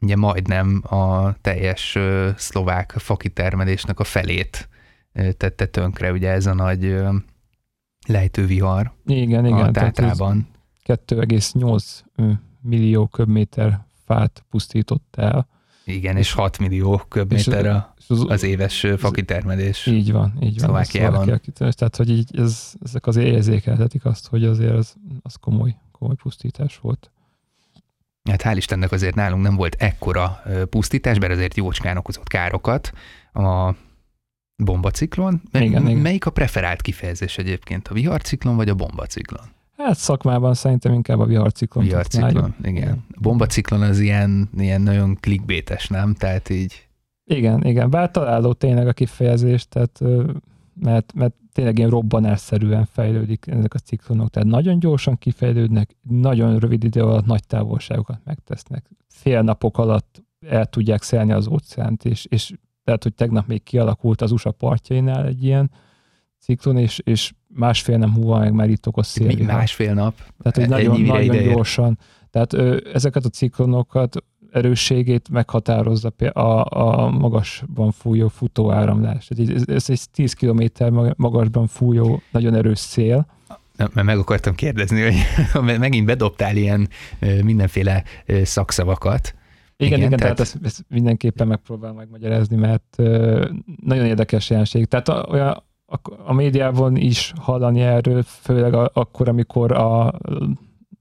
ugye 0.00 0.16
majdnem 0.16 0.82
a 0.88 1.32
teljes 1.40 1.98
szlovák 2.36 2.94
fakitermelésnek 2.96 4.00
a 4.00 4.04
felét 4.04 4.68
tette 5.12 5.66
tönkre, 5.66 6.12
ugye 6.12 6.30
ez 6.30 6.46
a 6.46 6.54
nagy 6.54 6.96
lejtővihar 8.06 8.92
igen, 9.06 9.46
igen, 9.46 9.58
a 9.58 9.70
Tátrában. 9.70 10.48
2,8 10.86 12.36
millió 12.60 13.06
köbméter 13.06 13.80
fát 14.04 14.44
pusztított 14.50 15.14
el. 15.16 15.48
Igen, 15.88 16.16
és 16.16 16.32
6 16.32 16.58
millió 16.58 17.02
köbméter 17.08 17.66
a, 17.66 17.94
az 18.08 18.42
éves 18.42 18.86
fakitermelés. 18.96 19.86
Így 19.86 20.12
van, 20.12 20.32
így 20.40 20.60
van. 20.60 20.64
Szlovákiában. 20.64 21.40
Tehát, 21.54 21.96
hogy 21.96 22.10
így 22.10 22.38
ez, 22.38 22.72
ezek 22.84 23.06
azért 23.06 23.26
érzékelhetik 23.26 24.04
azt, 24.04 24.28
hogy 24.28 24.44
azért 24.44 24.72
az, 24.72 24.94
az 25.22 25.34
komoly, 25.34 25.76
komoly 25.92 26.14
pusztítás 26.14 26.78
volt. 26.78 27.10
Hát 28.30 28.42
hál' 28.44 28.56
Istennek 28.56 28.92
azért 28.92 29.14
nálunk 29.14 29.42
nem 29.42 29.56
volt 29.56 29.74
ekkora 29.78 30.42
pusztítás, 30.70 31.18
mert 31.18 31.32
azért 31.32 31.56
jócskán 31.56 31.96
okozott 31.96 32.28
károkat 32.28 32.92
a 33.32 33.74
bombaciklon. 34.56 35.42
Igen, 35.52 35.82
Melyik 35.82 36.04
igen. 36.04 36.18
a 36.20 36.30
preferált 36.30 36.82
kifejezés 36.82 37.38
egyébként? 37.38 37.88
A 37.88 37.94
viharciklon 37.94 38.56
vagy 38.56 38.68
a 38.68 38.74
bombaciklon? 38.74 39.56
Hát 39.78 39.96
szakmában 39.96 40.54
szerintem 40.54 40.92
inkább 40.92 41.18
a 41.18 41.24
viharciklon. 41.24 41.84
Viharciklon, 41.84 42.54
igen. 42.58 42.74
igen. 42.74 43.04
A 43.10 43.20
bombaciklon 43.20 43.82
az 43.82 43.98
ilyen, 43.98 44.48
ilyen 44.56 44.80
nagyon 44.80 45.16
klikbétes, 45.20 45.88
nem? 45.88 46.14
Tehát 46.14 46.48
így... 46.48 46.88
Igen, 47.24 47.64
igen. 47.64 47.90
Bár 47.90 48.10
találó 48.10 48.52
tényleg 48.52 48.88
a 48.88 48.92
kifejezés, 48.92 49.68
tehát 49.68 50.00
mert, 50.80 51.12
mert 51.14 51.34
tényleg 51.52 51.78
ilyen 51.78 51.90
robbanásszerűen 51.90 52.84
fejlődik 52.84 53.46
ezek 53.46 53.74
a 53.74 53.78
ciklonok, 53.78 54.30
tehát 54.30 54.48
nagyon 54.48 54.78
gyorsan 54.78 55.18
kifejlődnek, 55.18 55.96
nagyon 56.08 56.58
rövid 56.58 56.84
idő 56.84 57.02
alatt 57.02 57.26
nagy 57.26 57.46
távolságokat 57.46 58.20
megtesznek. 58.24 58.90
Fél 59.08 59.42
napok 59.42 59.78
alatt 59.78 60.22
el 60.46 60.66
tudják 60.66 61.02
szelni 61.02 61.32
az 61.32 61.46
óceánt, 61.46 62.04
és, 62.04 62.26
és 62.30 62.52
lehet, 62.84 63.02
hogy 63.02 63.14
tegnap 63.14 63.46
még 63.46 63.62
kialakult 63.62 64.20
az 64.20 64.32
USA 64.32 64.50
partjainál 64.50 65.26
egy 65.26 65.44
ilyen 65.44 65.70
ciklon, 66.38 66.76
és, 66.76 66.98
és 66.98 67.32
másfél 67.48 67.96
nem 67.98 68.10
múlva 68.10 68.38
meg 68.38 68.52
már 68.52 68.68
itt 68.68 68.86
okoz 68.86 69.06
szélvihar. 69.06 69.54
Másfél 69.54 69.94
nap? 69.94 70.14
Tehát, 70.42 70.56
hogy 70.56 70.68
nagyon, 70.68 71.00
nagyon 71.00 71.42
gyorsan. 71.42 71.98
Tehát 72.30 72.52
ö, 72.52 72.76
ezeket 72.92 73.24
a 73.24 73.28
ciklonokat 73.28 74.16
erősségét 74.52 75.28
meghatározza 75.30 76.12
a, 76.32 76.80
a 76.80 77.10
magasban 77.10 77.90
fújó 77.90 78.28
futóáramlás. 78.28 79.28
Ez, 79.28 79.62
ez 79.66 79.84
egy 79.90 80.00
10 80.12 80.32
km 80.32 80.64
magasban 81.16 81.66
fújó 81.66 82.22
nagyon 82.30 82.54
erős 82.54 82.78
szél. 82.78 83.26
Mert 83.76 84.06
meg 84.06 84.18
akartam 84.18 84.54
kérdezni, 84.54 85.02
hogy 85.02 85.14
megint 85.78 86.06
bedobtál 86.06 86.56
ilyen 86.56 86.88
mindenféle 87.42 88.02
szakszavakat. 88.42 89.34
Igen, 89.76 89.98
igen, 89.98 90.06
igen 90.06 90.18
tehát, 90.18 90.36
tehát 90.36 90.54
ezt, 90.54 90.58
ezt 90.64 90.84
mindenképpen 90.88 91.46
megpróbál 91.46 91.92
megmagyarázni, 91.92 92.56
mert 92.56 92.96
nagyon 93.82 94.04
érdekes 94.04 94.50
jelenség. 94.50 94.86
Tehát 94.86 95.08
olyan 95.08 95.62
a, 96.24 96.32
médiában 96.32 96.96
is 96.96 97.32
hallani 97.40 97.80
erről, 97.80 98.22
főleg 98.22 98.74
a, 98.74 98.90
akkor, 98.92 99.28
amikor 99.28 99.72
a 99.72 100.18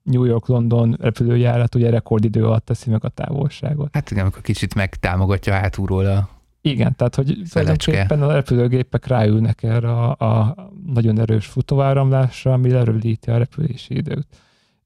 New 0.04 0.24
York-London 0.24 0.98
repülőjárat 1.00 1.76
ugye 1.76 1.90
rekordidő 1.90 2.46
alatt 2.46 2.66
teszi 2.66 2.90
meg 2.90 3.06
a 3.06 3.10
távolságot. 3.10 3.90
Hát 3.92 4.12
igen, 4.12 4.24
amikor 4.24 4.42
kicsit 4.42 4.76
megtámogatja 4.76 5.54
hátulról 5.54 6.06
a 6.06 6.30
igen, 6.62 6.96
tehát 6.96 7.16
hogy 7.16 7.42
tulajdonképpen 7.50 8.22
a 8.22 8.32
repülőgépek 8.32 9.06
ráülnek 9.06 9.64
erre 9.64 9.90
a, 9.92 10.10
a 10.10 10.56
nagyon 10.86 11.20
erős 11.20 11.46
futóáramlásra, 11.46 12.54
ami 12.54 12.72
lerövidíti 12.72 13.30
a 13.30 13.38
repülési 13.38 13.96
időt. 13.96 14.28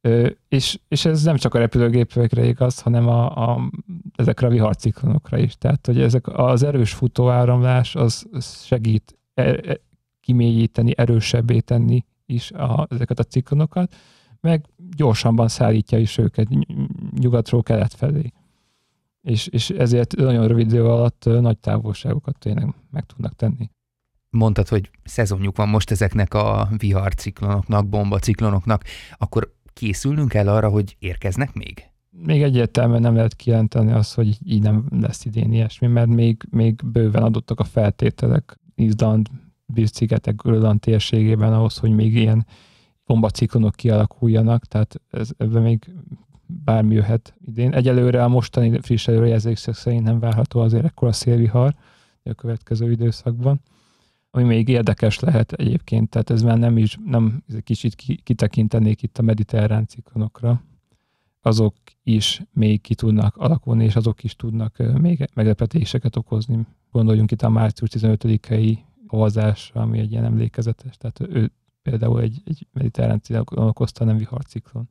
Ö, 0.01 0.27
és, 0.47 0.79
és 0.87 1.05
ez 1.05 1.23
nem 1.23 1.35
csak 1.35 1.53
a 1.53 1.59
repülőgépekre 1.59 2.45
igaz, 2.45 2.79
hanem 2.79 3.07
a, 3.07 3.49
a, 3.49 3.69
ezekre 4.15 4.47
a 4.47 4.49
viharciklonokra 4.49 5.37
is. 5.37 5.57
Tehát, 5.57 5.85
hogy 5.85 6.01
ezek 6.01 6.27
az 6.27 6.63
erős 6.63 6.93
futóáramlás 6.93 7.95
az, 7.95 8.25
az 8.31 8.63
segít 8.63 9.17
e, 9.33 9.43
e, 9.43 9.79
kimélyíteni, 10.21 10.93
erősebbé 10.97 11.59
tenni 11.59 12.05
is 12.25 12.51
a, 12.51 12.87
ezeket 12.89 13.19
a 13.19 13.23
ciklonokat, 13.23 13.95
meg 14.41 14.65
gyorsabban 14.95 15.47
szállítja 15.47 15.97
is 15.97 16.17
őket 16.17 16.47
nyugatról 17.19 17.63
kelet 17.63 17.93
felé. 17.93 18.31
És, 19.21 19.47
és 19.47 19.69
ezért 19.69 20.15
nagyon 20.15 20.47
rövid 20.47 20.67
idő 20.67 20.85
alatt 20.85 21.25
nagy 21.25 21.57
távolságokat 21.57 22.37
tényleg 22.39 22.73
meg 22.91 23.05
tudnak 23.05 23.35
tenni. 23.35 23.69
Mondtad, 24.29 24.67
hogy 24.67 24.89
szezonjuk 25.03 25.57
van 25.57 25.69
most 25.69 25.91
ezeknek 25.91 26.33
a 26.33 26.69
viharciklonoknak, 26.77 27.89
bombaciklonoknak, 27.89 28.83
akkor 29.17 29.53
készülnünk 29.73 30.33
el 30.33 30.47
arra, 30.47 30.69
hogy 30.69 30.95
érkeznek 30.99 31.53
még? 31.53 31.89
Még 32.09 32.41
egyértelműen 32.41 33.01
nem 33.01 33.15
lehet 33.15 33.35
kijelenteni 33.35 33.91
azt, 33.91 34.13
hogy 34.13 34.37
így 34.43 34.61
nem 34.61 34.85
lesz 34.89 35.25
idén 35.25 35.51
ilyesmi, 35.51 35.87
mert 35.87 36.07
még, 36.07 36.43
még 36.49 36.81
bőven 36.85 37.23
adottak 37.23 37.59
a 37.59 37.63
feltételek 37.63 38.59
Izland, 38.75 39.29
Bír-szigetek, 39.73 40.35
Grönland 40.35 40.79
térségében 40.79 41.53
ahhoz, 41.53 41.77
hogy 41.77 41.91
még 41.91 42.15
ilyen 42.15 42.45
bombaciklonok 43.05 43.75
kialakuljanak, 43.75 44.65
tehát 44.65 45.01
ez, 45.09 45.29
ebben 45.37 45.61
még 45.61 45.93
bármi 46.45 46.93
jöhet 46.93 47.33
idén. 47.45 47.73
Egyelőre 47.73 48.23
a 48.23 48.27
mostani 48.27 48.79
friss 48.81 49.07
előrejelzések 49.07 49.75
szerint 49.75 50.03
nem 50.03 50.19
várható 50.19 50.59
azért 50.59 50.85
ekkora 50.85 51.11
szélvihar 51.11 51.75
a 52.23 52.33
következő 52.33 52.91
időszakban, 52.91 53.61
ami 54.31 54.43
még 54.43 54.67
érdekes 54.67 55.19
lehet 55.19 55.51
egyébként, 55.51 56.09
tehát 56.09 56.29
ez 56.29 56.41
már 56.41 56.57
nem 56.57 56.77
is, 56.77 56.97
nem 57.05 57.43
kicsit 57.63 57.95
kitekintenék 58.23 59.01
itt 59.01 59.17
a 59.17 59.21
mediterrán 59.21 59.87
ciklonokra, 59.87 60.63
azok 61.41 61.75
is 62.03 62.41
még 62.53 62.81
ki 62.81 62.95
tudnak 62.95 63.37
alakulni, 63.37 63.83
és 63.83 63.95
azok 63.95 64.23
is 64.23 64.35
tudnak 64.35 64.77
még 65.01 65.29
meglepetéseket 65.33 66.15
okozni. 66.15 66.65
Gondoljunk 66.91 67.31
itt 67.31 67.41
a 67.41 67.49
március 67.49 67.89
15-i 67.93 68.77
havazásra, 69.11 69.81
ami 69.81 69.99
egy 69.99 70.11
ilyen 70.11 70.25
emlékezetes, 70.25 70.97
tehát 70.97 71.19
ő 71.19 71.51
például 71.81 72.21
egy, 72.21 72.41
egy 72.45 72.67
mediterrán 72.73 73.21
ciklon 73.21 73.67
okozta, 73.67 74.03
nem 74.03 74.17
viharciklon. 74.17 74.87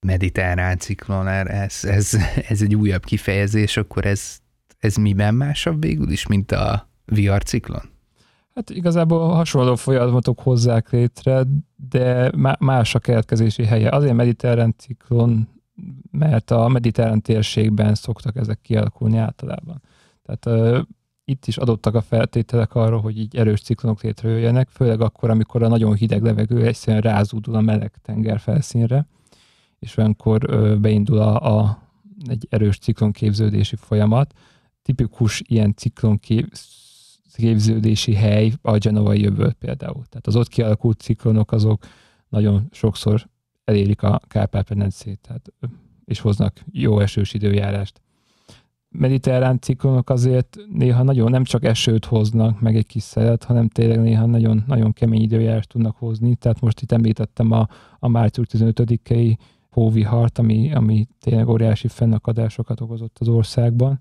Mediterrán 0.00 0.78
ciklon, 0.78 1.26
ez, 1.28 1.84
ez, 1.84 2.16
ez 2.48 2.62
egy 2.62 2.74
újabb 2.74 3.04
kifejezés, 3.04 3.76
akkor 3.76 4.06
ez, 4.06 4.38
ez 4.78 4.96
miben 4.96 5.34
másabb 5.34 5.82
végül 5.82 6.10
is, 6.10 6.26
mint 6.26 6.52
a 6.52 6.88
viharciklon? 7.04 7.82
Hát 8.54 8.70
igazából 8.70 9.34
hasonló 9.34 9.74
folyamatok 9.74 10.40
hozzák 10.40 10.90
létre, 10.90 11.42
de 11.88 12.32
más 12.58 12.94
a 12.94 12.98
keletkezési 12.98 13.64
helye. 13.64 13.88
Azért 13.88 14.14
mediterrán 14.14 14.74
ciklon, 14.76 15.48
mert 16.10 16.50
a 16.50 16.68
mediterrán 16.68 17.20
térségben 17.20 17.94
szoktak 17.94 18.36
ezek 18.36 18.60
kialakulni 18.62 19.16
általában. 19.16 19.82
Tehát 20.22 20.84
itt 21.24 21.46
is 21.46 21.56
adottak 21.56 21.94
a 21.94 22.00
feltételek 22.00 22.74
arra, 22.74 22.98
hogy 22.98 23.18
így 23.18 23.36
erős 23.36 23.60
ciklonok 23.60 24.02
létrejöjjenek, 24.02 24.68
főleg 24.68 25.00
akkor, 25.00 25.30
amikor 25.30 25.62
a 25.62 25.68
nagyon 25.68 25.94
hideg 25.94 26.22
levegő 26.22 26.66
egyszerűen 26.66 27.02
rázúdul 27.02 27.54
a 27.54 27.60
meleg 27.60 27.92
tenger 28.02 28.40
felszínre, 28.40 29.06
és 29.78 29.96
olyankor 29.96 30.38
beindul 30.80 31.18
a, 31.18 31.58
a, 31.58 31.82
egy 32.28 32.46
erős 32.50 32.78
ciklonképződési 32.78 33.76
folyamat. 33.76 34.34
Tipikus 34.82 35.42
ilyen 35.46 35.74
ciklonképződési 35.74 38.14
hely 38.14 38.52
a 38.62 38.78
genovai 38.78 39.20
jövő 39.20 39.54
például. 39.58 40.04
Tehát 40.08 40.26
az 40.26 40.36
ott 40.36 40.48
kialakult 40.48 41.00
ciklonok 41.00 41.52
azok 41.52 41.86
nagyon 42.28 42.68
sokszor 42.70 43.28
elérik 43.64 44.02
a 44.02 44.20
Kárpát-penencét, 44.28 45.20
tehát, 45.20 45.52
és 46.04 46.20
hoznak 46.20 46.64
jó 46.72 47.00
esős 47.00 47.34
időjárást 47.34 48.02
mediterrán 48.98 49.60
ciklonok 49.60 50.10
azért 50.10 50.56
néha 50.72 51.02
nagyon 51.02 51.30
nem 51.30 51.44
csak 51.44 51.64
esőt 51.64 52.04
hoznak, 52.04 52.60
meg 52.60 52.76
egy 52.76 52.86
kis 52.86 53.02
szelet, 53.02 53.44
hanem 53.44 53.68
tényleg 53.68 54.00
néha 54.00 54.26
nagyon, 54.26 54.64
nagyon 54.66 54.92
kemény 54.92 55.22
időjárást 55.22 55.68
tudnak 55.68 55.96
hozni. 55.96 56.34
Tehát 56.34 56.60
most 56.60 56.80
itt 56.80 56.92
említettem 56.92 57.50
a, 57.50 57.68
a 57.98 58.08
március 58.08 58.46
15-i 58.50 59.36
hóvihart, 59.70 60.38
ami, 60.38 60.74
ami 60.74 61.06
tényleg 61.20 61.48
óriási 61.48 61.88
fennakadásokat 61.88 62.80
okozott 62.80 63.16
az 63.20 63.28
országban. 63.28 64.00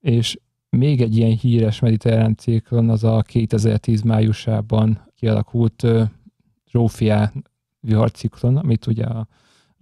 És 0.00 0.38
még 0.68 1.00
egy 1.00 1.16
ilyen 1.16 1.36
híres 1.36 1.80
mediterrán 1.80 2.34
ciklon 2.36 2.88
az 2.88 3.04
a 3.04 3.22
2010 3.22 4.02
májusában 4.02 5.06
kialakult 5.14 5.86
Zsófiá 6.70 7.32
viharciklon, 7.80 8.56
amit 8.56 8.86
ugye 8.86 9.06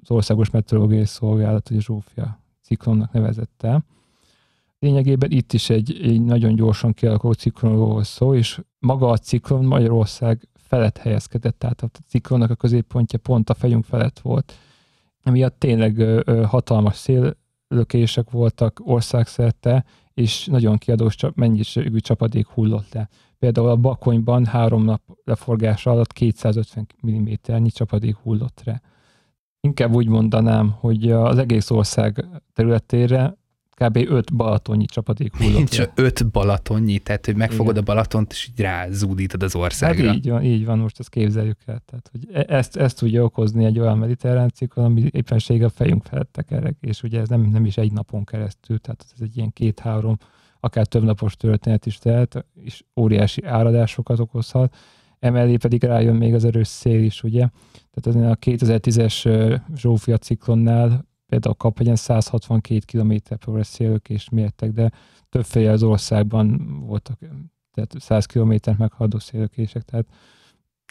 az 0.03 0.11
Országos 0.11 0.51
Meteorológiai 0.51 1.05
Szolgálat, 1.05 1.71
ugye 1.71 1.81
Zsófia 1.81 2.39
ciklonnak 2.63 3.13
nevezett 3.13 3.63
el. 3.63 3.85
Lényegében 4.79 5.31
itt 5.31 5.53
is 5.53 5.71
egy, 5.71 6.01
egy 6.03 6.25
nagyon 6.25 6.55
gyorsan 6.55 6.93
kialakult 6.93 7.39
ciklonról 7.39 8.05
szó, 8.05 8.35
és 8.35 8.61
maga 8.79 9.09
a 9.09 9.17
ciklon 9.17 9.65
Magyarország 9.65 10.49
felett 10.55 10.97
helyezkedett, 10.97 11.59
tehát 11.59 11.83
a 11.83 11.89
ciklonnak 12.07 12.51
a 12.51 12.55
középpontja 12.55 13.19
pont 13.19 13.51
a 13.51 13.55
fejünk 13.55 13.85
felett 13.85 14.19
volt, 14.19 14.53
emiatt 15.23 15.59
tényleg 15.59 16.23
hatalmas 16.47 16.97
széllökések 16.97 18.31
voltak 18.31 18.81
országszerte, 18.85 19.85
és 20.15 20.47
nagyon 20.47 20.77
kiadós 20.77 21.17
mennyiségű 21.35 21.99
csapadék 21.99 22.47
hullott 22.47 22.93
le. 22.93 23.09
Például 23.39 23.69
a 23.69 23.77
Bakonyban 23.77 24.47
három 24.47 24.85
nap 24.85 25.03
leforgása 25.25 25.91
alatt 25.91 26.13
250 26.13 26.87
mm-nyi 27.07 27.71
csapadék 27.71 28.17
hullott 28.17 28.61
le. 28.65 28.81
Inkább 29.61 29.95
úgy 29.95 30.09
mondanám, 30.09 30.71
hogy 30.71 31.11
az 31.11 31.39
egész 31.39 31.71
ország 31.71 32.25
területére 32.53 33.37
kb. 33.79 33.97
5 33.97 34.35
balatonnyi 34.35 34.85
csapadék 34.85 35.37
hullott 35.37 35.55
Nincs 35.55 35.83
5 35.95 36.31
balatonnyi, 36.31 36.99
tehát 36.99 37.27
hogy 37.27 37.37
megfogod 37.37 37.73
Igen. 37.73 37.83
a 37.83 37.87
balatont, 37.87 38.33
és 38.33 38.49
így 38.51 38.61
rázúdítod 38.61 39.43
az 39.43 39.55
országra. 39.55 40.07
Hát 40.07 40.17
így 40.17 40.29
van, 40.29 40.43
így 40.43 40.65
van, 40.65 40.79
most 40.79 40.99
ezt 40.99 41.09
képzeljük 41.09 41.59
el. 41.67 41.83
Tehát, 41.87 42.09
hogy 42.11 42.29
e- 42.33 42.57
ezt, 42.57 42.77
ezt 42.77 42.99
tudja 42.99 43.25
okozni 43.25 43.65
egy 43.65 43.79
olyan 43.79 43.99
mediterrán 43.99 44.49
ciklon, 44.49 44.85
ami 44.85 45.05
éppenséggel 45.11 45.67
a 45.67 45.71
fejünk 45.71 46.05
felett 46.05 46.33
tekerek, 46.33 46.77
és 46.81 47.03
ugye 47.03 47.21
ez 47.21 47.29
nem, 47.29 47.41
nem 47.41 47.65
is 47.65 47.77
egy 47.77 47.93
napon 47.93 48.25
keresztül, 48.25 48.79
tehát 48.79 49.05
ez 49.15 49.21
egy 49.23 49.37
ilyen 49.37 49.53
két-három, 49.53 50.17
akár 50.61 50.87
több 50.87 51.03
napos 51.03 51.37
történet 51.37 51.87
is 51.87 51.99
tehet, 51.99 52.47
és 52.55 52.83
óriási 52.97 53.45
áradásokat 53.45 54.19
okozhat. 54.19 54.77
Emellé 55.19 55.57
pedig 55.57 55.83
rájön 55.83 56.15
még 56.15 56.35
az 56.35 56.45
erős 56.45 56.69
szél 56.69 57.03
is, 57.03 57.23
ugye? 57.23 57.49
Tehát 57.95 58.31
a 58.31 58.37
2010-es 58.37 59.61
Zsófia 59.77 60.17
ciklonnál 60.17 61.08
például 61.29 61.55
Kaphegyen 61.55 61.97
162 61.97 62.79
km 62.87 63.15
per 63.45 63.67
szélökést 63.67 64.31
mértek, 64.31 64.71
de 64.71 64.91
többféle 65.29 65.71
az 65.71 65.83
országban 65.83 66.79
voltak 66.87 67.19
tehát 67.75 67.95
100 67.99 68.27
km 68.27 68.55
meghaladó 68.79 69.19
szélökések, 69.19 69.83
tehát 69.83 70.07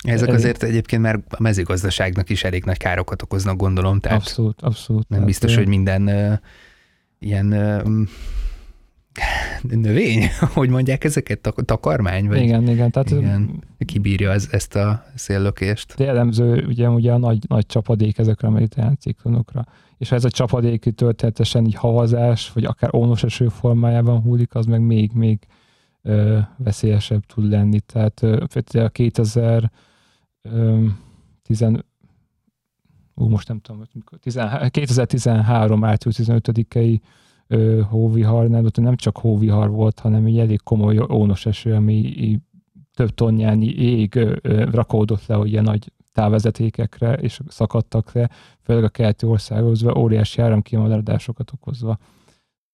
ezek 0.03 0.29
azért 0.29 0.63
egyébként 0.63 1.01
már 1.01 1.19
a 1.29 1.41
mezőgazdaságnak 1.41 2.29
is 2.29 2.43
elég 2.43 2.63
nagy 2.63 2.77
károkat 2.77 3.21
okoznak, 3.21 3.57
gondolom. 3.57 3.99
Tehát 3.99 4.17
abszolút, 4.17 4.61
abszolút. 4.61 5.09
Nem 5.09 5.25
biztos, 5.25 5.55
hogy 5.55 5.67
minden 5.67 6.01
uh, 6.01 6.37
ilyen 7.19 7.53
uh, 7.53 8.07
növény, 9.61 10.23
hogy 10.53 10.69
mondják 10.69 11.03
ezeket, 11.03 11.53
takarmány? 11.65 12.27
Vagy 12.27 12.41
igen, 12.41 12.67
igen. 12.67 12.91
Tehát 12.91 13.09
igen, 13.09 13.63
kibírja 13.85 14.31
ez, 14.31 14.47
ezt 14.51 14.75
a 14.75 15.05
széllökést. 15.15 15.93
Jellemző 15.97 16.65
ugye, 16.67 16.89
ugye 16.89 17.11
a 17.11 17.17
nagy, 17.17 17.39
nagy 17.47 17.65
csapadék 17.65 18.17
ezekre 18.17 18.47
a 18.47 18.51
mediterrán 18.51 18.97
ciklonokra 18.99 19.65
és 19.97 20.09
ha 20.09 20.15
ez 20.15 20.25
a 20.25 20.29
csapadék 20.29 20.93
történetesen 20.95 21.65
így 21.65 21.75
havazás, 21.75 22.51
vagy 22.51 22.65
akár 22.65 22.95
ónos 22.95 23.23
eső 23.23 23.47
formájában 23.47 24.21
hullik, 24.21 24.55
az 24.55 24.65
meg 24.65 24.81
még, 24.81 25.11
még 25.11 25.39
ö, 26.01 26.39
veszélyesebb 26.57 27.25
tud 27.25 27.49
lenni. 27.49 27.79
Tehát 27.79 28.23
ö, 28.23 28.43
a 28.73 28.89
2000 28.89 29.71
ö, 30.41 30.85
10, 31.43 31.65
ú, 33.15 33.27
most 33.27 33.47
nem 33.47 33.59
tudom, 33.59 33.83
mikor, 33.93 34.19
2013. 34.69 35.79
március 35.79 36.15
15-i 36.19 36.99
hóviharnál, 37.89 38.65
ott 38.65 38.77
nem 38.77 38.95
csak 38.95 39.17
hóvihar 39.17 39.69
volt, 39.69 39.99
hanem 39.99 40.25
egy 40.25 40.39
elég 40.39 40.61
komoly 40.63 40.99
ónos 41.09 41.45
eső, 41.45 41.73
ami 41.73 42.39
több 42.93 43.09
tonnányi 43.09 43.67
ég 43.67 44.15
ö, 44.15 44.63
rakódott 44.71 45.25
le, 45.25 45.39
ilyen 45.43 45.63
nagy 45.63 45.91
távvezetékekre, 46.11 47.13
és 47.13 47.39
szakadtak 47.47 48.11
le, 48.11 48.29
főleg 48.61 48.83
a 48.83 48.89
keleti 48.89 49.25
országokhoz, 49.25 49.83
óriási 49.83 50.41
áramkimaradásokat 50.41 51.51
okozva. 51.51 51.97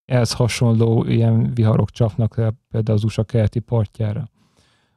Ehhez 0.05 0.33
hasonló 0.33 1.03
ilyen 1.05 1.53
viharok 1.53 1.89
csapnak 1.89 2.35
le 2.37 2.53
például 2.71 2.97
az 2.97 3.03
USA 3.03 3.23
keleti 3.23 3.59
partjára. 3.59 4.29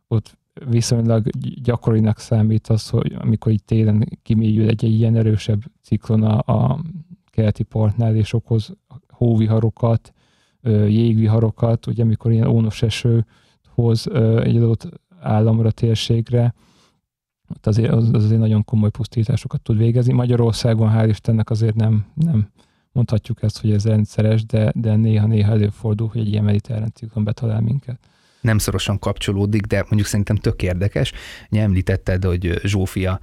Ott 0.09 0.39
viszonylag 0.65 1.27
gyakorinak 1.63 2.19
számít 2.19 2.67
az, 2.67 2.89
hogy 2.89 3.17
amikor 3.19 3.53
itt 3.53 3.67
télen 3.67 4.09
kimélyül 4.23 4.69
egy, 4.69 4.85
egy 4.85 4.93
ilyen 4.93 5.17
erősebb 5.17 5.63
ciklon 5.83 6.23
a, 6.23 6.53
a 6.55 6.81
keleti 7.25 7.63
partnál, 7.63 8.17
és 8.17 8.33
okoz 8.33 8.77
hóviharokat, 9.17 10.13
jégviharokat, 10.87 11.87
ugye 11.87 12.03
amikor 12.03 12.33
ilyen 12.33 12.47
ónos 12.47 12.83
eső 12.83 13.27
hoz 13.75 14.07
egy 14.43 14.57
adott 14.57 14.89
államra, 15.21 15.71
térségre, 15.71 16.55
ott 17.51 17.67
azért, 17.67 17.93
az, 17.93 18.11
az 18.13 18.25
azért 18.25 18.41
nagyon 18.41 18.65
komoly 18.65 18.91
pusztításokat 18.91 19.63
tud 19.63 19.77
végezni. 19.77 20.13
Magyarországon 20.13 20.93
hál' 20.95 21.09
Istennek 21.09 21.51
azért 21.51 21.75
nem, 21.75 22.07
nem 22.15 22.49
mondhatjuk 22.93 23.43
ezt, 23.43 23.61
hogy 23.61 23.73
ez 23.73 23.85
rendszeres, 23.85 24.45
de, 24.45 24.73
de 24.75 24.97
néha-néha 24.97 25.53
előfordul, 25.53 26.09
hogy 26.09 26.21
egy 26.21 26.29
ilyen 26.29 26.45
mediterrán 26.45 26.93
ciklon 26.95 27.25
betalál 27.25 27.61
minket 27.61 27.99
nem 28.47 28.59
szorosan 28.59 28.99
kapcsolódik, 28.99 29.63
de 29.63 29.77
mondjuk 29.77 30.07
szerintem 30.07 30.37
tök 30.37 30.63
érdekes. 30.63 31.13
Ugye 31.51 31.63
említetted, 31.63 32.25
hogy 32.25 32.61
Zsófia 32.65 33.21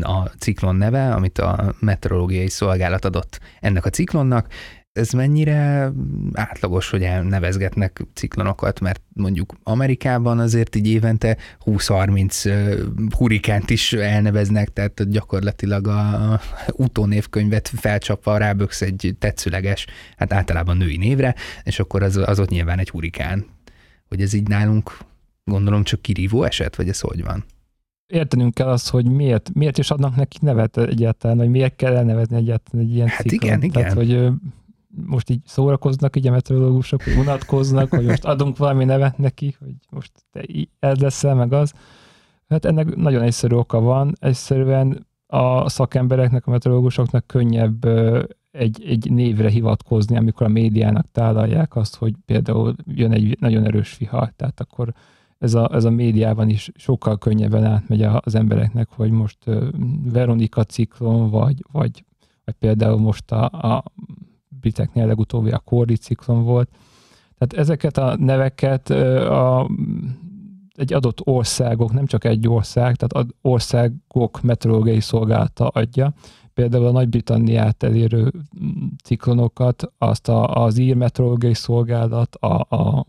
a 0.00 0.22
ciklon 0.38 0.76
neve, 0.76 1.14
amit 1.14 1.38
a 1.38 1.74
meteorológiai 1.80 2.48
szolgálat 2.48 3.04
adott 3.04 3.40
ennek 3.60 3.84
a 3.84 3.90
ciklonnak, 3.90 4.48
ez 4.96 5.10
mennyire 5.10 5.92
átlagos, 6.32 6.90
hogy 6.90 7.02
elnevezgetnek 7.02 8.06
ciklonokat, 8.14 8.80
mert 8.80 9.02
mondjuk 9.12 9.54
Amerikában 9.62 10.38
azért 10.38 10.76
így 10.76 10.88
évente 10.88 11.36
20-30 11.64 13.10
hurikánt 13.16 13.70
is 13.70 13.92
elneveznek, 13.92 14.72
tehát 14.72 15.10
gyakorlatilag 15.10 15.86
a 15.88 16.40
utónévkönyvet 16.72 17.68
felcsapva 17.68 18.36
ráböksz 18.36 18.82
egy 18.82 19.14
tetszőleges, 19.18 19.86
hát 20.16 20.32
általában 20.32 20.76
női 20.76 20.96
névre, 20.96 21.34
és 21.62 21.78
akkor 21.78 22.02
az, 22.02 22.16
az 22.16 22.40
ott 22.40 22.48
nyilván 22.48 22.78
egy 22.78 22.90
hurikán. 22.90 23.46
Hogy 24.08 24.20
ez 24.20 24.32
így 24.32 24.48
nálunk 24.48 24.98
gondolom 25.44 25.82
csak 25.82 26.02
kirívó 26.02 26.42
eset, 26.42 26.76
vagy 26.76 26.88
ez 26.88 27.00
hogy 27.00 27.24
van? 27.24 27.44
értenünk 28.06 28.54
kell 28.54 28.68
azt, 28.68 28.88
hogy 28.88 29.10
miért, 29.10 29.50
miért 29.54 29.78
is 29.78 29.90
adnak 29.90 30.16
neki 30.16 30.38
nevet 30.40 30.76
egyáltalán, 30.76 31.38
hogy 31.38 31.48
miért 31.48 31.76
kell 31.76 31.96
elnevezni 31.96 32.36
egyáltalán 32.36 32.86
egy 32.86 32.94
ilyen 32.94 33.08
hát 33.08 33.26
ciklon. 33.26 33.62
igen, 33.62 33.70
Tehát, 33.70 33.92
igen. 33.92 34.06
hogy 34.06 34.32
most 35.06 35.30
így 35.30 35.40
szórakoznak 35.44 36.16
így 36.16 36.26
a 36.26 36.30
meteorológusok, 36.30 37.02
hogy 37.02 37.16
unatkoznak, 37.16 37.90
hogy 37.90 38.04
most 38.04 38.24
adunk 38.24 38.56
valami 38.56 38.84
nevet 38.84 39.18
neki, 39.18 39.56
hogy 39.58 39.74
most 39.90 40.12
te 40.32 40.44
ez 40.78 40.98
leszel, 40.98 41.34
meg 41.34 41.52
az. 41.52 41.72
Hát 42.48 42.64
ennek 42.64 42.96
nagyon 42.96 43.22
egyszerű 43.22 43.54
oka 43.54 43.80
van. 43.80 44.12
Egyszerűen 44.18 45.06
a 45.26 45.68
szakembereknek, 45.68 46.46
a 46.46 46.50
meteorológusoknak 46.50 47.26
könnyebb 47.26 47.84
egy, 48.50 48.84
egy 48.86 49.10
névre 49.10 49.48
hivatkozni, 49.48 50.16
amikor 50.16 50.46
a 50.46 50.50
médiának 50.50 51.06
tálalják 51.12 51.76
azt, 51.76 51.96
hogy 51.96 52.14
például 52.24 52.74
jön 52.84 53.12
egy 53.12 53.36
nagyon 53.40 53.64
erős 53.64 53.96
vihar, 53.96 54.32
tehát 54.36 54.60
akkor 54.60 54.92
ez 55.38 55.54
a, 55.54 55.74
ez 55.74 55.84
a 55.84 55.90
médiában 55.90 56.48
is 56.48 56.70
sokkal 56.74 57.18
könnyebben 57.18 57.64
átmegy 57.64 58.02
az 58.02 58.34
embereknek, 58.34 58.88
hogy 58.90 59.10
most 59.10 59.38
Veronika 60.12 60.64
ciklon, 60.64 61.30
vagy, 61.30 61.64
vagy, 61.72 62.04
vagy 62.44 62.54
például 62.54 62.98
most 62.98 63.32
a, 63.32 63.44
a 63.44 63.84
briteknél 64.66 65.06
legutóbbi 65.06 65.50
a 65.50 65.58
Cordy 65.58 65.96
ciklon 65.96 66.44
volt. 66.44 66.68
Tehát 67.38 67.64
ezeket 67.64 67.98
a 67.98 68.16
neveket 68.18 68.90
a, 68.90 69.70
egy 70.74 70.92
adott 70.92 71.26
országok, 71.26 71.92
nem 71.92 72.06
csak 72.06 72.24
egy 72.24 72.48
ország, 72.48 72.96
tehát 72.96 73.26
országok 73.40 74.42
meteorológiai 74.42 75.00
szolgálata 75.00 75.68
adja. 75.68 76.12
Például 76.54 76.86
a 76.86 76.90
Nagy-Britanniát 76.90 77.82
elérő 77.82 78.32
ciklonokat 79.04 79.92
azt 79.98 80.28
a, 80.28 80.64
az 80.64 80.78
ír 80.78 80.94
meteorológiai 80.96 81.54
szolgálat, 81.54 82.34
a, 82.34 82.76
a 82.76 83.06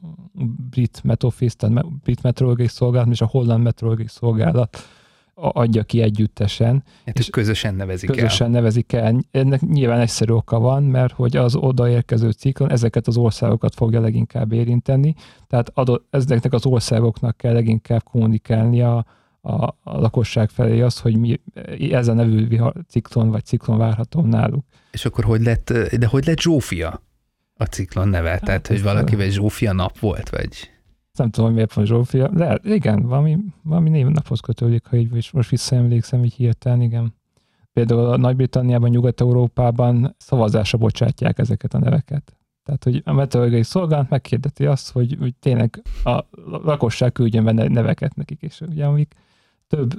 brit 0.70 1.02
metofis, 1.04 1.56
tehát 1.56 1.86
brit 2.04 2.24
meteorológiai 2.24 2.67
szolgálat, 2.67 3.12
és 3.12 3.22
a 3.22 3.26
holland 3.26 3.63
meteorológiai 3.63 4.10
szolgálat 4.10 4.78
adja 5.39 5.84
ki 5.84 6.02
együttesen. 6.02 6.84
Hát, 7.06 7.19
és 7.19 7.30
közösen 7.30 7.76
nevezik 7.76 8.12
közösen 8.12 8.47
el. 8.47 8.54
nevezik 8.54 8.93
el. 8.93 9.19
Ennek 9.32 9.62
nyilván 9.62 10.00
egyszerű 10.00 10.34
oka 10.34 10.60
van, 10.60 10.84
mert 10.84 11.13
hogy 11.13 11.38
az 11.38 11.56
odaérkező 11.56 12.32
ciklon 12.32 12.71
ezeket 12.71 13.08
az 13.08 13.17
országokat 13.17 13.76
fogja 13.76 14.02
leginkább 14.02 14.52
érinteni, 14.52 15.15
tehát 15.47 15.71
adott, 15.73 16.08
ezeknek 16.10 16.54
az 16.54 16.65
országoknak 16.65 17.38
kell 17.38 17.54
leginkább 17.54 18.04
kommunikálni 18.04 18.82
a, 18.82 19.06
a, 19.41 19.76
lakosság 19.84 20.50
felé 20.50 20.82
azt, 20.82 21.00
hogy 21.00 21.17
mi, 21.17 21.39
ez 21.91 22.08
a 22.08 22.13
nevű 22.13 22.60
ciklon 22.88 23.30
vagy 23.30 23.45
ciklon 23.45 23.78
várható 23.78 24.21
náluk. 24.21 24.65
És 24.91 25.06
akkor 25.06 25.23
hogy 25.23 25.41
lett, 25.41 25.73
de 25.97 26.08
hogy 26.08 26.26
lett 26.26 26.39
Zsófia? 26.39 27.02
a 27.58 27.65
ciklon 27.65 28.08
neve? 28.08 28.30
Hát, 28.30 28.43
Tehát, 28.43 28.67
hogy 28.67 28.84
valakivel 28.84 29.30
Zsófia 29.30 29.73
nap 29.73 30.00
volt, 30.00 30.30
vagy? 30.30 30.69
Nem 31.17 31.30
tudom, 31.30 31.53
miért 31.53 31.73
van 31.73 31.86
Zsófia, 31.86 32.27
de 32.27 32.60
igen, 32.63 33.01
valami, 33.01 33.38
valami 33.63 33.89
névnaphoz 33.89 34.39
kötődik, 34.39 34.86
ha 34.86 34.95
így 34.95 35.32
most 35.34 35.49
visszaemlékszem, 35.49 36.23
így 36.23 36.34
hirtelen, 36.34 36.82
igen. 36.82 37.13
Például 37.73 38.06
a 38.06 38.17
Nagy-Britanniában, 38.17 38.89
Nyugat-Európában 38.89 40.15
szavazásra 40.17 40.77
bocsátják 40.77 41.39
ezeket 41.39 41.73
a 41.73 41.80
neveket. 41.80 42.38
Tehát, 42.63 42.84
hogy 42.84 43.01
a 43.06 43.13
meteorológiai 43.13 43.63
szolgálat 43.63 44.10
megkérdeti 44.10 44.65
azt, 44.65 44.91
hogy, 44.91 45.15
hogy 45.19 45.36
tényleg 45.36 45.82
a 46.03 46.23
lakosság 46.63 47.12
küldjön 47.12 47.43
be 47.43 47.51
neveket 47.51 48.15
nekik, 48.15 48.41
és 48.41 48.62
ugye 48.62 48.86
amik 48.86 49.13
több 49.67 49.93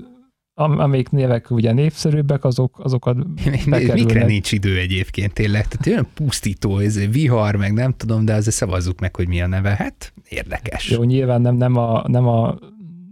am, 0.59 0.79
amelyik 0.79 1.11
névek 1.11 1.51
ugye 1.51 1.73
népszerűbbek, 1.73 2.45
azok, 2.45 2.79
azokat 2.79 3.17
bekerülnek. 3.69 3.95
Mikre 3.95 4.25
nincs 4.25 4.53
idő 4.53 4.79
egyébként 4.79 5.33
tényleg? 5.33 5.69
Tehát 5.69 5.87
olyan 5.87 6.09
pusztító, 6.15 6.79
ez 6.79 7.11
vihar, 7.11 7.57
meg 7.57 7.73
nem 7.73 7.93
tudom, 7.93 8.25
de 8.25 8.35
azért 8.35 8.57
szavazzuk 8.57 9.01
meg, 9.01 9.17
hogy 9.17 9.29
mi 9.29 9.41
a 9.41 9.47
neve. 9.47 9.75
Hát 9.75 10.13
érdekes. 10.29 10.91
Jó, 10.91 11.03
nyilván 11.03 11.41
nem, 11.41 11.57
nem, 11.57 11.77
a, 11.77 12.09
nem 12.09 12.27
a 12.27 12.59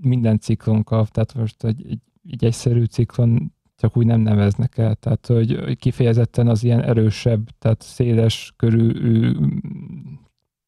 minden 0.00 0.38
ciklon 0.38 0.85
kap, 0.85 1.09
tehát 1.09 1.35
most 1.35 1.64
egy, 1.64 1.87
egy, 1.88 2.00
egy 2.30 2.44
egyszerű 2.44 2.85
ciklon 2.85 3.52
csak 3.76 3.96
úgy 3.96 4.06
nem 4.06 4.20
neveznek 4.20 4.78
el. 4.78 4.94
Tehát, 4.94 5.26
hogy 5.26 5.76
kifejezetten 5.76 6.48
az 6.48 6.64
ilyen 6.64 6.82
erősebb, 6.82 7.48
tehát 7.59 7.82
széles 7.82 8.52
körű 8.56 8.92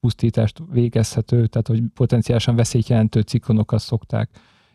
pusztítást 0.00 0.62
végezhető, 0.72 1.46
tehát 1.46 1.66
hogy 1.66 1.82
potenciálisan 1.94 2.56
veszélyt 2.56 2.88
jelentő 2.88 3.20
ciklonokat 3.20 3.80
szokták 3.80 4.30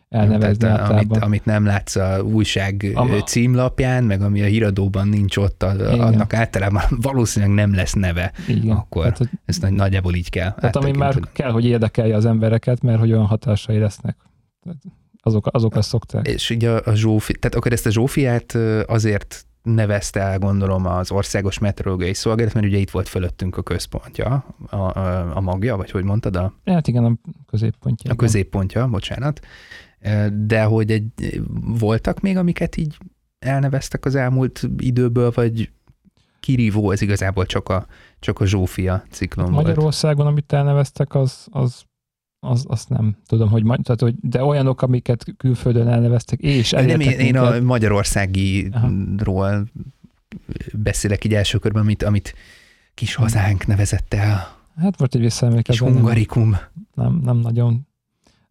elnevezni 0.08 0.56
Tehát, 0.56 0.80
általában. 0.80 1.10
Amit, 1.10 1.22
amit 1.22 1.44
nem 1.44 1.64
látsz 1.64 1.96
a 1.96 2.22
újság 2.22 2.92
a, 2.94 3.04
címlapján, 3.04 4.04
meg 4.04 4.22
ami 4.22 4.42
a 4.42 4.46
híradóban 4.46 5.08
nincs 5.08 5.36
ott, 5.36 5.62
a, 5.62 5.92
annak 6.06 6.34
általában 6.34 6.82
valószínűleg 7.10 7.54
nem 7.54 7.74
lesz 7.74 7.92
neve. 7.92 8.32
Igen. 8.48 8.76
Akkor 8.76 9.02
tehát, 9.02 9.18
hogy, 9.18 9.28
ezt 9.44 9.62
nagy, 9.62 9.72
nagyjából 9.72 10.14
így 10.14 10.30
kell. 10.30 10.52
Tehát 10.52 10.76
ami 10.76 10.90
már 10.90 11.14
kell, 11.32 11.50
hogy 11.50 11.64
érdekelje 11.64 12.16
az 12.16 12.24
embereket, 12.24 12.82
mert 12.82 12.98
hogy 12.98 13.12
olyan 13.12 13.26
hatásai 13.26 13.78
lesznek. 13.78 14.16
Tehát 14.62 14.78
azok, 15.26 15.46
azok 15.50 15.76
azt 15.76 15.88
szokták. 15.88 16.26
És 16.26 16.50
ugye 16.50 16.70
a, 16.70 16.90
a 16.90 16.94
Zsófi, 16.94 17.32
tehát 17.32 17.56
akkor 17.56 17.72
ezt 17.72 17.86
a 17.86 17.90
Zsófiát 17.90 18.58
azért 18.86 19.46
nevezte 19.64 20.20
el, 20.20 20.38
gondolom, 20.38 20.86
az 20.86 21.10
Országos 21.10 21.58
Meteorológiai 21.58 22.14
Szolgálat, 22.14 22.54
mert 22.54 22.66
ugye 22.66 22.78
itt 22.78 22.90
volt 22.90 23.08
fölöttünk 23.08 23.56
a 23.56 23.62
központja, 23.62 24.44
a, 24.66 24.76
a, 24.76 25.36
a 25.36 25.40
magja, 25.40 25.76
vagy 25.76 25.90
hogy 25.90 26.04
mondtad? 26.04 26.36
A, 26.36 26.52
hát 26.64 26.88
igen, 26.88 27.04
a 27.04 27.16
középpontja. 27.46 28.12
A 28.12 28.14
középpontja, 28.14 28.86
bocsánat. 28.86 29.40
De 30.32 30.62
hogy 30.62 30.90
egy, 30.90 31.42
voltak 31.78 32.20
még, 32.20 32.36
amiket 32.36 32.76
így 32.76 32.96
elneveztek 33.38 34.04
az 34.04 34.14
elmúlt 34.14 34.68
időből, 34.78 35.32
vagy 35.34 35.70
kirívó 36.40 36.90
ez 36.90 37.00
igazából 37.00 37.46
csak 37.46 37.68
a, 37.68 37.86
csak 38.18 38.40
a 38.40 38.46
Zsófia 38.46 39.04
ciklon 39.10 39.46
hát 39.46 39.54
Magyarországon, 39.54 40.26
amit 40.26 40.52
elneveztek, 40.52 41.14
az, 41.14 41.46
az 41.50 41.84
az, 42.44 42.64
azt 42.68 42.88
nem 42.88 43.16
tudom, 43.26 43.48
hogy, 43.48 43.64
tehát, 43.64 44.00
hogy 44.00 44.14
de 44.20 44.44
olyanok, 44.44 44.82
amiket 44.82 45.24
külföldön 45.36 45.88
elneveztek, 45.88 46.40
és 46.40 46.70
nem, 46.70 47.00
én, 47.00 47.10
én 47.10 47.36
a 47.36 47.60
magyarországiról 47.60 49.64
beszélek 50.72 51.24
így 51.24 51.34
első 51.34 51.58
körben, 51.58 51.82
amit, 51.82 52.02
amit 52.02 52.34
kis 52.94 53.14
hazánk 53.14 53.66
nevezett 53.66 54.14
el. 54.14 54.62
Hát 54.76 54.98
volt 54.98 55.14
egy 55.14 55.20
visszaemlékezés. 55.20 55.80
Kis 55.80 55.90
hungarikum. 55.90 56.56
Nem, 56.94 57.20
nem 57.22 57.36
nagyon 57.36 57.86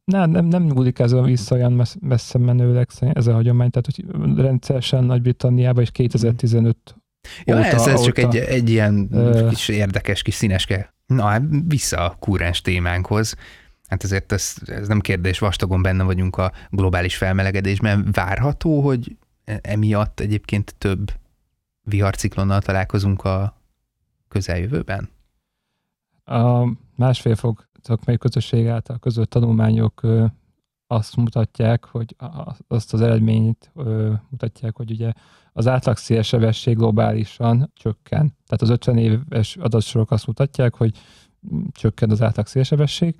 nem, 0.05 0.29
nem, 0.29 0.45
nem 0.45 0.63
nyúlik 0.63 0.99
ez 0.99 1.11
a 1.11 1.21
vissza 1.21 1.55
olyan 1.55 1.83
messze 2.01 2.37
menőleg 2.37 2.87
ez 3.13 3.27
a 3.27 3.33
hagyomány, 3.33 3.69
tehát 3.69 3.85
hogy 3.85 4.35
rendszeresen 4.43 5.03
Nagy-Britanniában 5.03 5.83
és 5.83 5.91
2015 5.91 6.95
Ja, 7.45 7.57
óta, 7.57 7.65
ez, 7.65 7.87
ez 7.87 7.99
óta, 7.99 8.03
csak 8.03 8.17
egy, 8.17 8.35
egy 8.35 8.69
ilyen 8.69 9.07
uh, 9.11 9.49
kis 9.49 9.67
érdekes, 9.67 10.21
kis 10.21 10.33
színeske. 10.33 10.93
Na, 11.05 11.23
hát 11.23 11.41
vissza 11.67 12.05
a 12.05 12.15
kúrens 12.19 12.61
témánkhoz. 12.61 13.35
Hát 13.87 14.03
ezért 14.03 14.31
ez, 14.31 14.55
ez 14.65 14.87
nem 14.87 14.99
kérdés, 14.99 15.39
vastagon 15.39 15.81
benne 15.81 16.03
vagyunk 16.03 16.37
a 16.37 16.51
globális 16.69 17.15
felmelegedésben. 17.15 18.07
Várható, 18.11 18.81
hogy 18.81 19.17
e, 19.45 19.59
emiatt 19.61 20.19
egyébként 20.19 20.75
több 20.77 21.11
viharciklonnal 21.81 22.61
találkozunk 22.61 23.23
a 23.23 23.61
közeljövőben? 24.27 25.09
A 26.25 26.67
másfél 26.95 27.35
fok 27.35 27.69
szakmai 27.83 28.17
közösség 28.17 28.67
által 28.67 28.99
között 28.99 29.29
tanulmányok 29.29 30.01
azt 30.87 31.15
mutatják, 31.15 31.85
hogy 31.85 32.15
azt 32.67 32.93
az 32.93 33.01
eredményt 33.01 33.71
mutatják, 34.29 34.75
hogy 34.75 34.91
ugye 34.91 35.11
az 35.53 35.67
átlag 35.67 35.97
szélsebesség 35.97 36.77
globálisan 36.77 37.71
csökken. 37.73 38.35
Tehát 38.45 38.61
az 38.61 38.69
50 38.69 38.97
éves 38.97 39.55
adatsorok 39.55 40.11
azt 40.11 40.27
mutatják, 40.27 40.75
hogy 40.75 40.97
csökken 41.71 42.09
az 42.09 42.21
átlag 42.21 42.47
szélsebesség, 42.47 43.15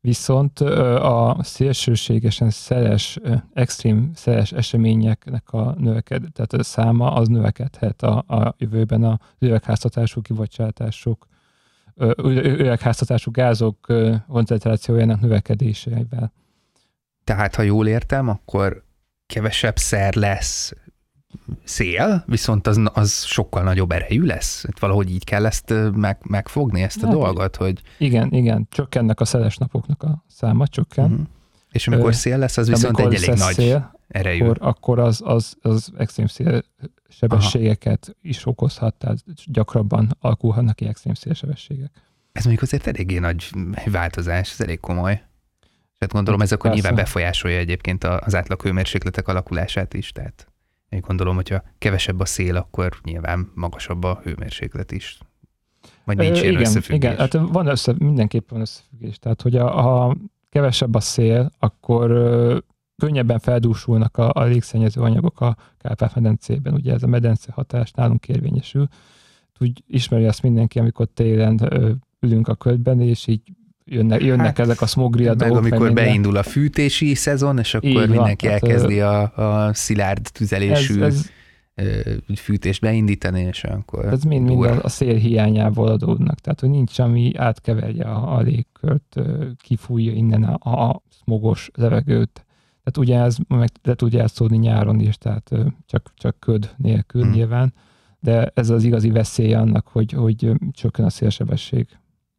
viszont 0.00 0.60
a 0.60 1.36
szélsőségesen 1.40 2.50
szeles, 2.50 3.18
extrém 3.52 4.10
szeles 4.14 4.52
eseményeknek 4.52 5.52
a 5.52 5.74
növekedő, 5.78 6.28
tehát 6.28 6.52
a 6.52 6.62
száma 6.62 7.12
az 7.12 7.28
növekedhet 7.28 8.02
a, 8.02 8.24
a 8.26 8.54
jövőben 8.58 9.04
a 9.04 9.18
üvegháztatású 9.38 10.20
kibocsátások 10.20 11.26
üvegháztatású 12.22 13.30
gázok 13.30 13.86
koncentrációjának 14.28 15.20
növekedésével. 15.20 16.32
Tehát, 17.24 17.54
ha 17.54 17.62
jól 17.62 17.88
értem, 17.88 18.28
akkor 18.28 18.84
kevesebb 19.26 19.76
szer 19.76 20.14
lesz 20.14 20.72
szél, 21.64 22.24
viszont 22.26 22.66
az, 22.66 22.80
az 22.92 23.24
sokkal 23.24 23.62
nagyobb 23.62 23.90
erejű 23.90 24.22
lesz. 24.22 24.64
Hát 24.64 24.78
valahogy 24.78 25.10
így 25.10 25.24
kell 25.24 25.46
ezt 25.46 25.74
meg, 25.94 26.18
megfogni, 26.22 26.82
ezt 26.82 27.02
a 27.02 27.06
hát, 27.06 27.14
dolgot, 27.14 27.56
hogy... 27.56 27.80
Igen, 27.98 28.32
igen, 28.32 28.66
csökkennek 28.70 29.20
a 29.20 29.24
szeles 29.24 29.56
napoknak 29.56 30.02
a 30.02 30.24
száma, 30.26 30.66
csökken. 30.66 31.10
Uh-huh. 31.10 31.26
És 31.70 31.88
amikor 31.88 32.14
szél 32.14 32.38
lesz, 32.38 32.56
az 32.56 32.68
viszont 32.68 32.98
egy 32.98 33.14
elég 33.14 33.38
nagy 33.38 33.54
szél, 33.54 33.98
erejű. 34.08 34.42
Akkor, 34.42 34.58
akkor 34.60 34.98
az, 34.98 35.20
az, 35.24 35.56
az 35.60 35.92
extrém 35.96 36.26
szél 36.26 36.62
sebességeket 37.08 38.04
Aha. 38.04 38.18
is 38.22 38.46
okozhat, 38.46 38.94
tehát 38.94 39.18
gyakrabban 39.44 40.16
alakulhatnak 40.20 40.76
ki 40.76 40.86
extrém 40.86 41.14
szélsebességek. 41.14 41.90
Ez 42.32 42.44
mondjuk 42.44 42.64
azért 42.64 42.86
eléggé 42.86 43.18
nagy 43.18 43.50
változás, 43.84 44.52
ez 44.52 44.60
elég 44.60 44.80
komoly. 44.80 45.14
Tehát 45.98 46.12
gondolom 46.12 46.40
ez 46.40 46.52
akkor 46.52 46.70
nyilván 46.70 46.94
befolyásolja 46.94 47.58
egyébként 47.58 48.04
az 48.04 48.34
átlag 48.34 48.62
hőmérsékletek 48.62 49.28
alakulását 49.28 49.94
is, 49.94 50.12
tehát 50.12 50.46
én 50.88 51.00
gondolom, 51.00 51.34
hogyha 51.34 51.62
kevesebb 51.78 52.20
a 52.20 52.24
szél, 52.24 52.56
akkor 52.56 52.98
nyilván 53.02 53.50
magasabb 53.54 54.04
a 54.04 54.20
hőmérséklet 54.22 54.92
is. 54.92 55.18
Vagy 56.04 56.16
nincs 56.16 56.40
ilyen 56.40 56.50
igen, 56.50 56.60
összefüggés. 56.66 57.10
Igen, 57.10 57.16
hát 57.16 57.32
van 57.32 57.66
össze, 57.66 57.94
mindenképpen 57.98 58.48
van 58.50 58.60
összefüggés. 58.60 59.18
Tehát, 59.18 59.42
hogy 59.42 59.56
a, 59.56 59.70
ha 59.70 60.16
kevesebb 60.50 60.94
a 60.94 61.00
szél, 61.00 61.52
akkor 61.58 62.10
könnyebben 62.96 63.38
feldúsulnak 63.38 64.16
a, 64.16 64.30
a 64.32 64.42
légszennyező 64.42 65.00
anyagok 65.00 65.40
a 65.40 65.56
Kárpát-medencében. 65.78 66.74
Ugye 66.74 66.92
ez 66.92 67.02
a 67.02 67.06
medence 67.06 67.52
hatás 67.52 67.90
nálunk 67.90 68.28
érvényesül. 68.28 68.88
Úgy 69.60 69.82
ismeri 69.86 70.24
azt 70.24 70.42
mindenki, 70.42 70.78
amikor 70.78 71.06
télen 71.14 71.58
ö, 71.62 71.90
ülünk 72.20 72.48
a 72.48 72.54
ködben, 72.54 73.00
és 73.00 73.26
így 73.26 73.42
jönnek, 73.84 74.22
jönnek 74.22 74.46
hát, 74.46 74.58
ezek 74.58 74.80
a 74.80 74.86
smogriadók. 74.86 75.48
Meg 75.48 75.56
amikor 75.56 75.92
beindul 75.92 76.36
a 76.36 76.42
fűtési 76.42 77.14
szezon, 77.14 77.58
és 77.58 77.74
akkor 77.74 77.88
így 77.88 78.08
mindenki 78.08 78.46
van, 78.46 78.54
hát, 78.54 78.62
elkezdi 78.62 79.00
a, 79.00 79.66
a 79.66 79.74
szilárd 79.74 80.28
tüzelésű 80.32 81.02
ez, 81.02 81.30
ez, 81.74 82.38
fűtést 82.38 82.80
beindítani, 82.80 83.40
és 83.40 83.64
akkor... 83.64 84.04
Ez 84.04 84.22
mind, 84.22 84.46
mind 84.46 84.64
a, 84.64 84.82
a 84.82 84.88
szél 84.88 85.14
hiányából 85.14 85.88
adódnak, 85.88 86.40
tehát 86.40 86.60
hogy 86.60 86.70
nincs, 86.70 86.98
ami 86.98 87.32
átkeverje 87.36 88.04
a, 88.04 88.36
a 88.36 88.40
légkört, 88.40 89.16
kifújja 89.58 90.12
innen 90.12 90.44
a, 90.44 90.86
a 90.86 91.02
smogos 91.08 91.70
levegőt. 91.74 92.45
Tehát 92.86 93.08
ugye 93.10 93.20
ez 93.20 93.36
meg 93.48 93.70
le 93.82 93.94
tudja 93.94 94.18
játszódni 94.18 94.56
nyáron 94.56 95.00
is, 95.00 95.18
tehát 95.18 95.50
csak, 95.86 96.12
csak 96.14 96.40
köd 96.40 96.74
nélkül 96.76 97.22
hmm. 97.22 97.30
nyilván, 97.30 97.74
de 98.20 98.50
ez 98.54 98.70
az 98.70 98.84
igazi 98.84 99.10
veszély 99.10 99.54
annak, 99.54 99.88
hogy, 99.88 100.12
hogy 100.12 100.52
csökken 100.70 101.04
a 101.04 101.10
szélsebesség, 101.10 101.86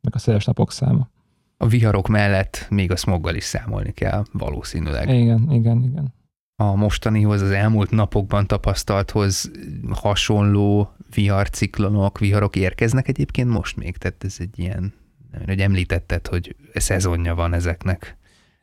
meg 0.01 0.15
a 0.15 0.17
széles 0.17 0.45
napok 0.45 0.71
száma. 0.71 1.09
A 1.57 1.67
viharok 1.67 2.07
mellett 2.07 2.67
még 2.69 2.91
a 2.91 2.95
smoggal 2.95 3.35
is 3.35 3.43
számolni 3.43 3.91
kell, 3.91 4.23
valószínűleg. 4.31 5.09
Igen, 5.09 5.51
igen, 5.51 5.83
igen. 5.83 6.13
A 6.55 6.75
mostanihoz, 6.75 7.41
az 7.41 7.51
elmúlt 7.51 7.89
napokban 7.89 8.47
tapasztalthoz 8.47 9.51
hasonló 9.89 10.91
viharciklonok, 11.13 12.19
viharok 12.19 12.55
érkeznek 12.55 13.07
egyébként 13.07 13.49
most 13.49 13.77
még, 13.77 13.97
tehát 13.97 14.23
ez 14.23 14.35
egy 14.39 14.59
ilyen, 14.59 14.93
hogy 15.45 15.59
említetted, 15.59 16.27
hogy 16.27 16.55
szezonja 16.73 17.35
van 17.35 17.53
ezeknek 17.53 18.16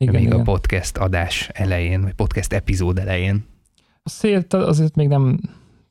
igen, 0.09 0.21
még 0.21 0.31
igen. 0.31 0.41
a 0.41 0.43
podcast 0.43 0.97
adás 0.97 1.49
elején, 1.53 2.03
vagy 2.03 2.13
podcast 2.13 2.53
epizód 2.53 2.99
elején. 2.99 3.45
A 4.03 4.09
szélt 4.09 4.55
azért 4.55 4.95
még 4.95 5.09
nem 5.09 5.39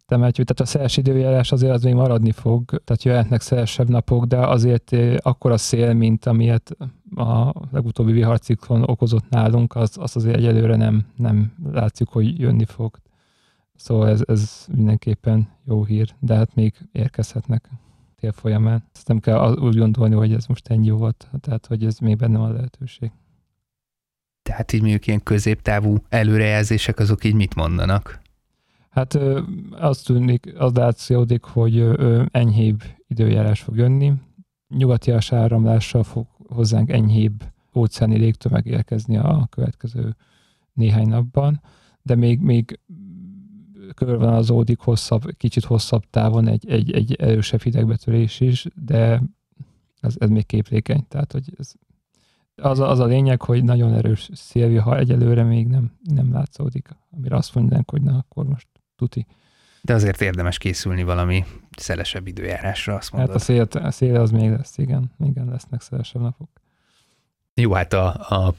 temetjük, 0.06 0.48
tehát 0.48 0.62
a 0.72 0.74
szeles 0.78 0.98
időjárás 0.98 1.52
azért 1.52 1.74
az 1.74 1.84
még 1.84 1.94
maradni 1.94 2.32
fog, 2.32 2.66
tehát 2.84 3.04
jöhetnek 3.04 3.42
szelesebb 3.42 3.90
napok, 3.90 4.26
de 4.26 4.38
azért 4.38 4.94
eh, 4.94 5.16
akkor 5.22 5.52
a 5.52 5.58
szél, 5.58 5.94
mint 5.94 6.26
amilyet 6.26 6.78
a 7.16 7.54
legutóbbi 7.72 8.12
viharciklon 8.12 8.84
okozott 8.84 9.30
nálunk, 9.30 9.76
az, 9.76 9.98
az 10.00 10.16
azért 10.16 10.36
egyelőre 10.36 10.76
nem, 10.76 11.06
nem 11.16 11.54
látszik, 11.72 12.08
hogy 12.08 12.40
jönni 12.40 12.66
fog. 12.66 12.98
Szóval 13.76 14.10
ez, 14.10 14.22
ez 14.26 14.66
mindenképpen 14.76 15.48
jó 15.66 15.84
hír, 15.84 16.16
de 16.20 16.36
hát 16.36 16.56
még 16.56 16.74
érkezhetnek 16.92 17.70
tél 18.16 18.32
folyamán. 18.32 18.84
Ezt 18.94 19.08
nem 19.08 19.20
kell 19.20 19.54
úgy 19.54 19.78
gondolni, 19.78 20.16
hogy 20.16 20.34
ez 20.34 20.46
most 20.46 20.68
ennyi 20.68 20.90
volt, 20.90 21.30
tehát 21.42 21.66
hogy 21.66 21.86
ez 21.86 21.98
még 21.98 22.18
benne 22.18 22.38
van 22.38 22.50
a 22.50 22.54
lehetőség. 22.54 23.12
Tehát 24.44 24.74
így 24.74 24.82
mondjuk 24.82 25.08
ilyen 25.08 25.24
középtávú 25.24 25.98
előrejelzések 26.10 27.00
azok 27.00 27.24
így 27.24 27.34
mit 27.34 27.56
mondanak? 27.56 28.22
Hát 28.90 29.20
azt 29.72 30.06
tűnik, 30.06 30.54
az 30.58 30.74
látszódik, 30.74 31.44
hogy 31.44 31.88
enyhébb 32.32 32.84
időjárás 33.08 33.62
fog 33.62 33.76
jönni, 33.76 34.14
nyugati 34.68 35.12
áramlással 35.30 36.04
fog 36.04 36.28
hozzánk 36.48 36.90
enyhébb 36.90 37.44
óceáni 37.76 38.18
légtömeg 38.18 38.66
érkezni 38.66 39.18
a 39.18 39.48
következő 39.50 40.16
néhány 40.74 41.08
napban, 41.08 41.62
de 42.02 42.16
még, 42.16 42.40
még 42.40 42.80
körvonalazódik 43.94 44.80
hosszabb, 44.80 45.24
kicsit 45.38 45.64
hosszabb 45.64 46.04
távon 46.10 46.48
egy, 46.48 46.70
egy, 46.70 46.92
egy 46.92 47.14
erősebb 47.14 47.62
hidegbetörés 47.62 48.40
is, 48.40 48.68
de 48.76 49.22
ez, 50.00 50.16
ez 50.18 50.30
még 50.30 50.46
képlékeny. 50.46 51.06
Tehát, 51.08 51.32
hogy 51.32 51.54
ez, 51.58 51.74
az, 52.64 52.80
az 52.80 53.00
a 53.00 53.06
lényeg, 53.06 53.42
hogy 53.42 53.64
nagyon 53.64 53.94
erős 53.94 54.30
ha 54.82 54.98
egyelőre 54.98 55.44
még 55.44 55.68
nem, 55.68 55.92
nem 56.04 56.32
látszódik, 56.34 56.90
amire 57.12 57.36
azt 57.36 57.56
mondanánk, 57.56 57.90
hogy 57.90 58.02
na, 58.02 58.18
akkor 58.18 58.46
most 58.46 58.68
tuti. 58.96 59.26
De 59.82 59.94
azért 59.94 60.22
érdemes 60.22 60.58
készülni 60.58 61.04
valami 61.04 61.44
szelesebb 61.78 62.28
időjárásra, 62.28 62.96
azt 62.96 63.12
mondod. 63.12 63.30
Hát 63.30 63.40
a 63.40 63.44
szél, 63.44 63.68
a 63.72 63.92
szél 63.92 64.16
az 64.16 64.32
még 64.32 64.50
lesz, 64.50 64.78
igen. 64.78 65.12
Igen, 65.20 65.48
lesznek 65.48 65.82
szelesebb 65.82 66.22
napok. 66.22 66.50
Jó, 67.54 67.74
hát 67.74 67.94
a, 67.94 68.08
a 68.30 68.54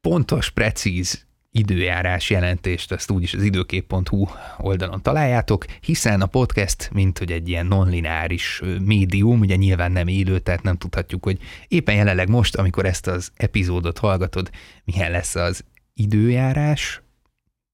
pontos, 0.00 0.50
precíz 0.50 1.26
időjárás 1.50 2.30
jelentést, 2.30 2.92
ezt 2.92 3.10
úgyis 3.10 3.34
az 3.34 3.42
időkép.hu 3.42 4.26
oldalon 4.58 5.02
találjátok, 5.02 5.64
hiszen 5.80 6.20
a 6.20 6.26
podcast, 6.26 6.90
mint 6.92 7.18
hogy 7.18 7.32
egy 7.32 7.48
ilyen 7.48 7.66
nonlineáris 7.66 8.62
médium, 8.84 9.40
ugye 9.40 9.56
nyilván 9.56 9.92
nem 9.92 10.08
élő, 10.08 10.38
tehát 10.38 10.62
nem 10.62 10.76
tudhatjuk, 10.76 11.24
hogy 11.24 11.38
éppen 11.68 11.94
jelenleg 11.94 12.28
most, 12.28 12.56
amikor 12.56 12.86
ezt 12.86 13.06
az 13.06 13.30
epizódot 13.36 13.98
hallgatod, 13.98 14.50
milyen 14.84 15.10
lesz 15.10 15.34
az 15.34 15.64
időjárás, 15.94 17.02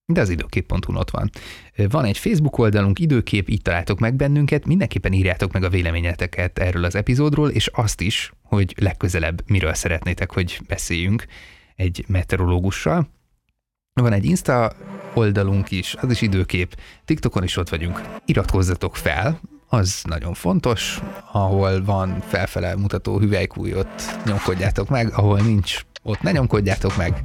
de 0.07 0.21
az 0.21 0.29
időkép.hu 0.29 0.97
ott 0.97 1.11
van. 1.11 1.31
Van 1.77 2.05
egy 2.05 2.19
Facebook 2.19 2.59
oldalunk, 2.59 2.99
időkép, 2.99 3.49
itt 3.49 3.63
találtok 3.63 3.99
meg 3.99 4.15
bennünket, 4.15 4.67
mindenképpen 4.67 5.13
írjátok 5.13 5.53
meg 5.53 5.63
a 5.63 5.69
véleményeteket 5.69 6.59
erről 6.59 6.85
az 6.85 6.95
epizódról, 6.95 7.51
és 7.51 7.67
azt 7.67 8.01
is, 8.01 8.33
hogy 8.43 8.75
legközelebb 8.79 9.43
miről 9.47 9.75
szeretnétek, 9.75 10.33
hogy 10.33 10.61
beszéljünk 10.67 11.25
egy 11.77 12.05
meteorológussal. 12.09 13.09
Van 14.01 14.13
egy 14.13 14.25
Insta 14.25 14.73
oldalunk 15.15 15.71
is, 15.71 15.95
az 16.01 16.11
is 16.11 16.21
időkép, 16.21 16.77
TikTokon 17.05 17.43
is 17.43 17.57
ott 17.57 17.69
vagyunk. 17.69 18.03
Iratkozzatok 18.25 18.97
fel, 18.97 19.41
az 19.69 20.03
nagyon 20.05 20.35
fontos, 20.35 21.01
ahol 21.33 21.85
van 21.85 22.21
felfele 22.27 22.77
mutató 22.77 23.19
hüvelykúj, 23.19 23.75
ott 23.75 24.03
nyomkodjátok 24.25 24.89
meg, 24.89 25.13
ahol 25.13 25.41
nincs, 25.41 25.81
ott 26.03 26.21
ne 26.21 26.31
nyomkodjátok 26.31 26.97
meg, 26.97 27.23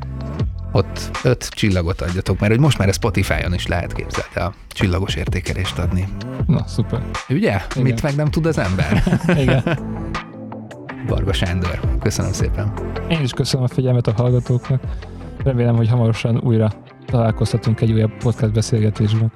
ott 0.71 1.09
öt 1.23 1.49
csillagot 1.49 2.01
adjatok, 2.01 2.39
mert 2.39 2.51
hogy 2.51 2.61
most 2.61 2.77
már 2.77 2.87
a 2.87 2.93
Spotify-on 2.93 3.53
is 3.53 3.67
lehet 3.67 3.93
képzelni 3.93 4.35
a 4.35 4.53
csillagos 4.67 5.15
értékelést 5.15 5.77
adni. 5.77 6.07
Na, 6.47 6.67
szuper. 6.67 7.01
Ugye? 7.29 7.61
Igen. 7.71 7.83
Mit 7.83 8.01
meg 8.01 8.15
nem 8.15 8.29
tud 8.29 8.45
az 8.45 8.57
ember? 8.57 9.03
Igen. 9.43 9.79
Varga 11.07 11.33
Sándor, 11.33 11.79
köszönöm 11.99 12.31
szépen. 12.31 12.73
Én 13.07 13.21
is 13.21 13.31
köszönöm 13.31 13.65
a 13.65 13.67
figyelmet 13.67 14.07
a 14.07 14.13
hallgatóknak. 14.13 14.81
Remélem, 15.43 15.75
hogy 15.75 15.89
hamarosan 15.89 16.37
újra 16.43 16.71
találkozhatunk 17.05 17.81
egy 17.81 17.91
újabb 17.91 18.17
podcast 18.17 18.53
beszélgetésben. 18.53 19.31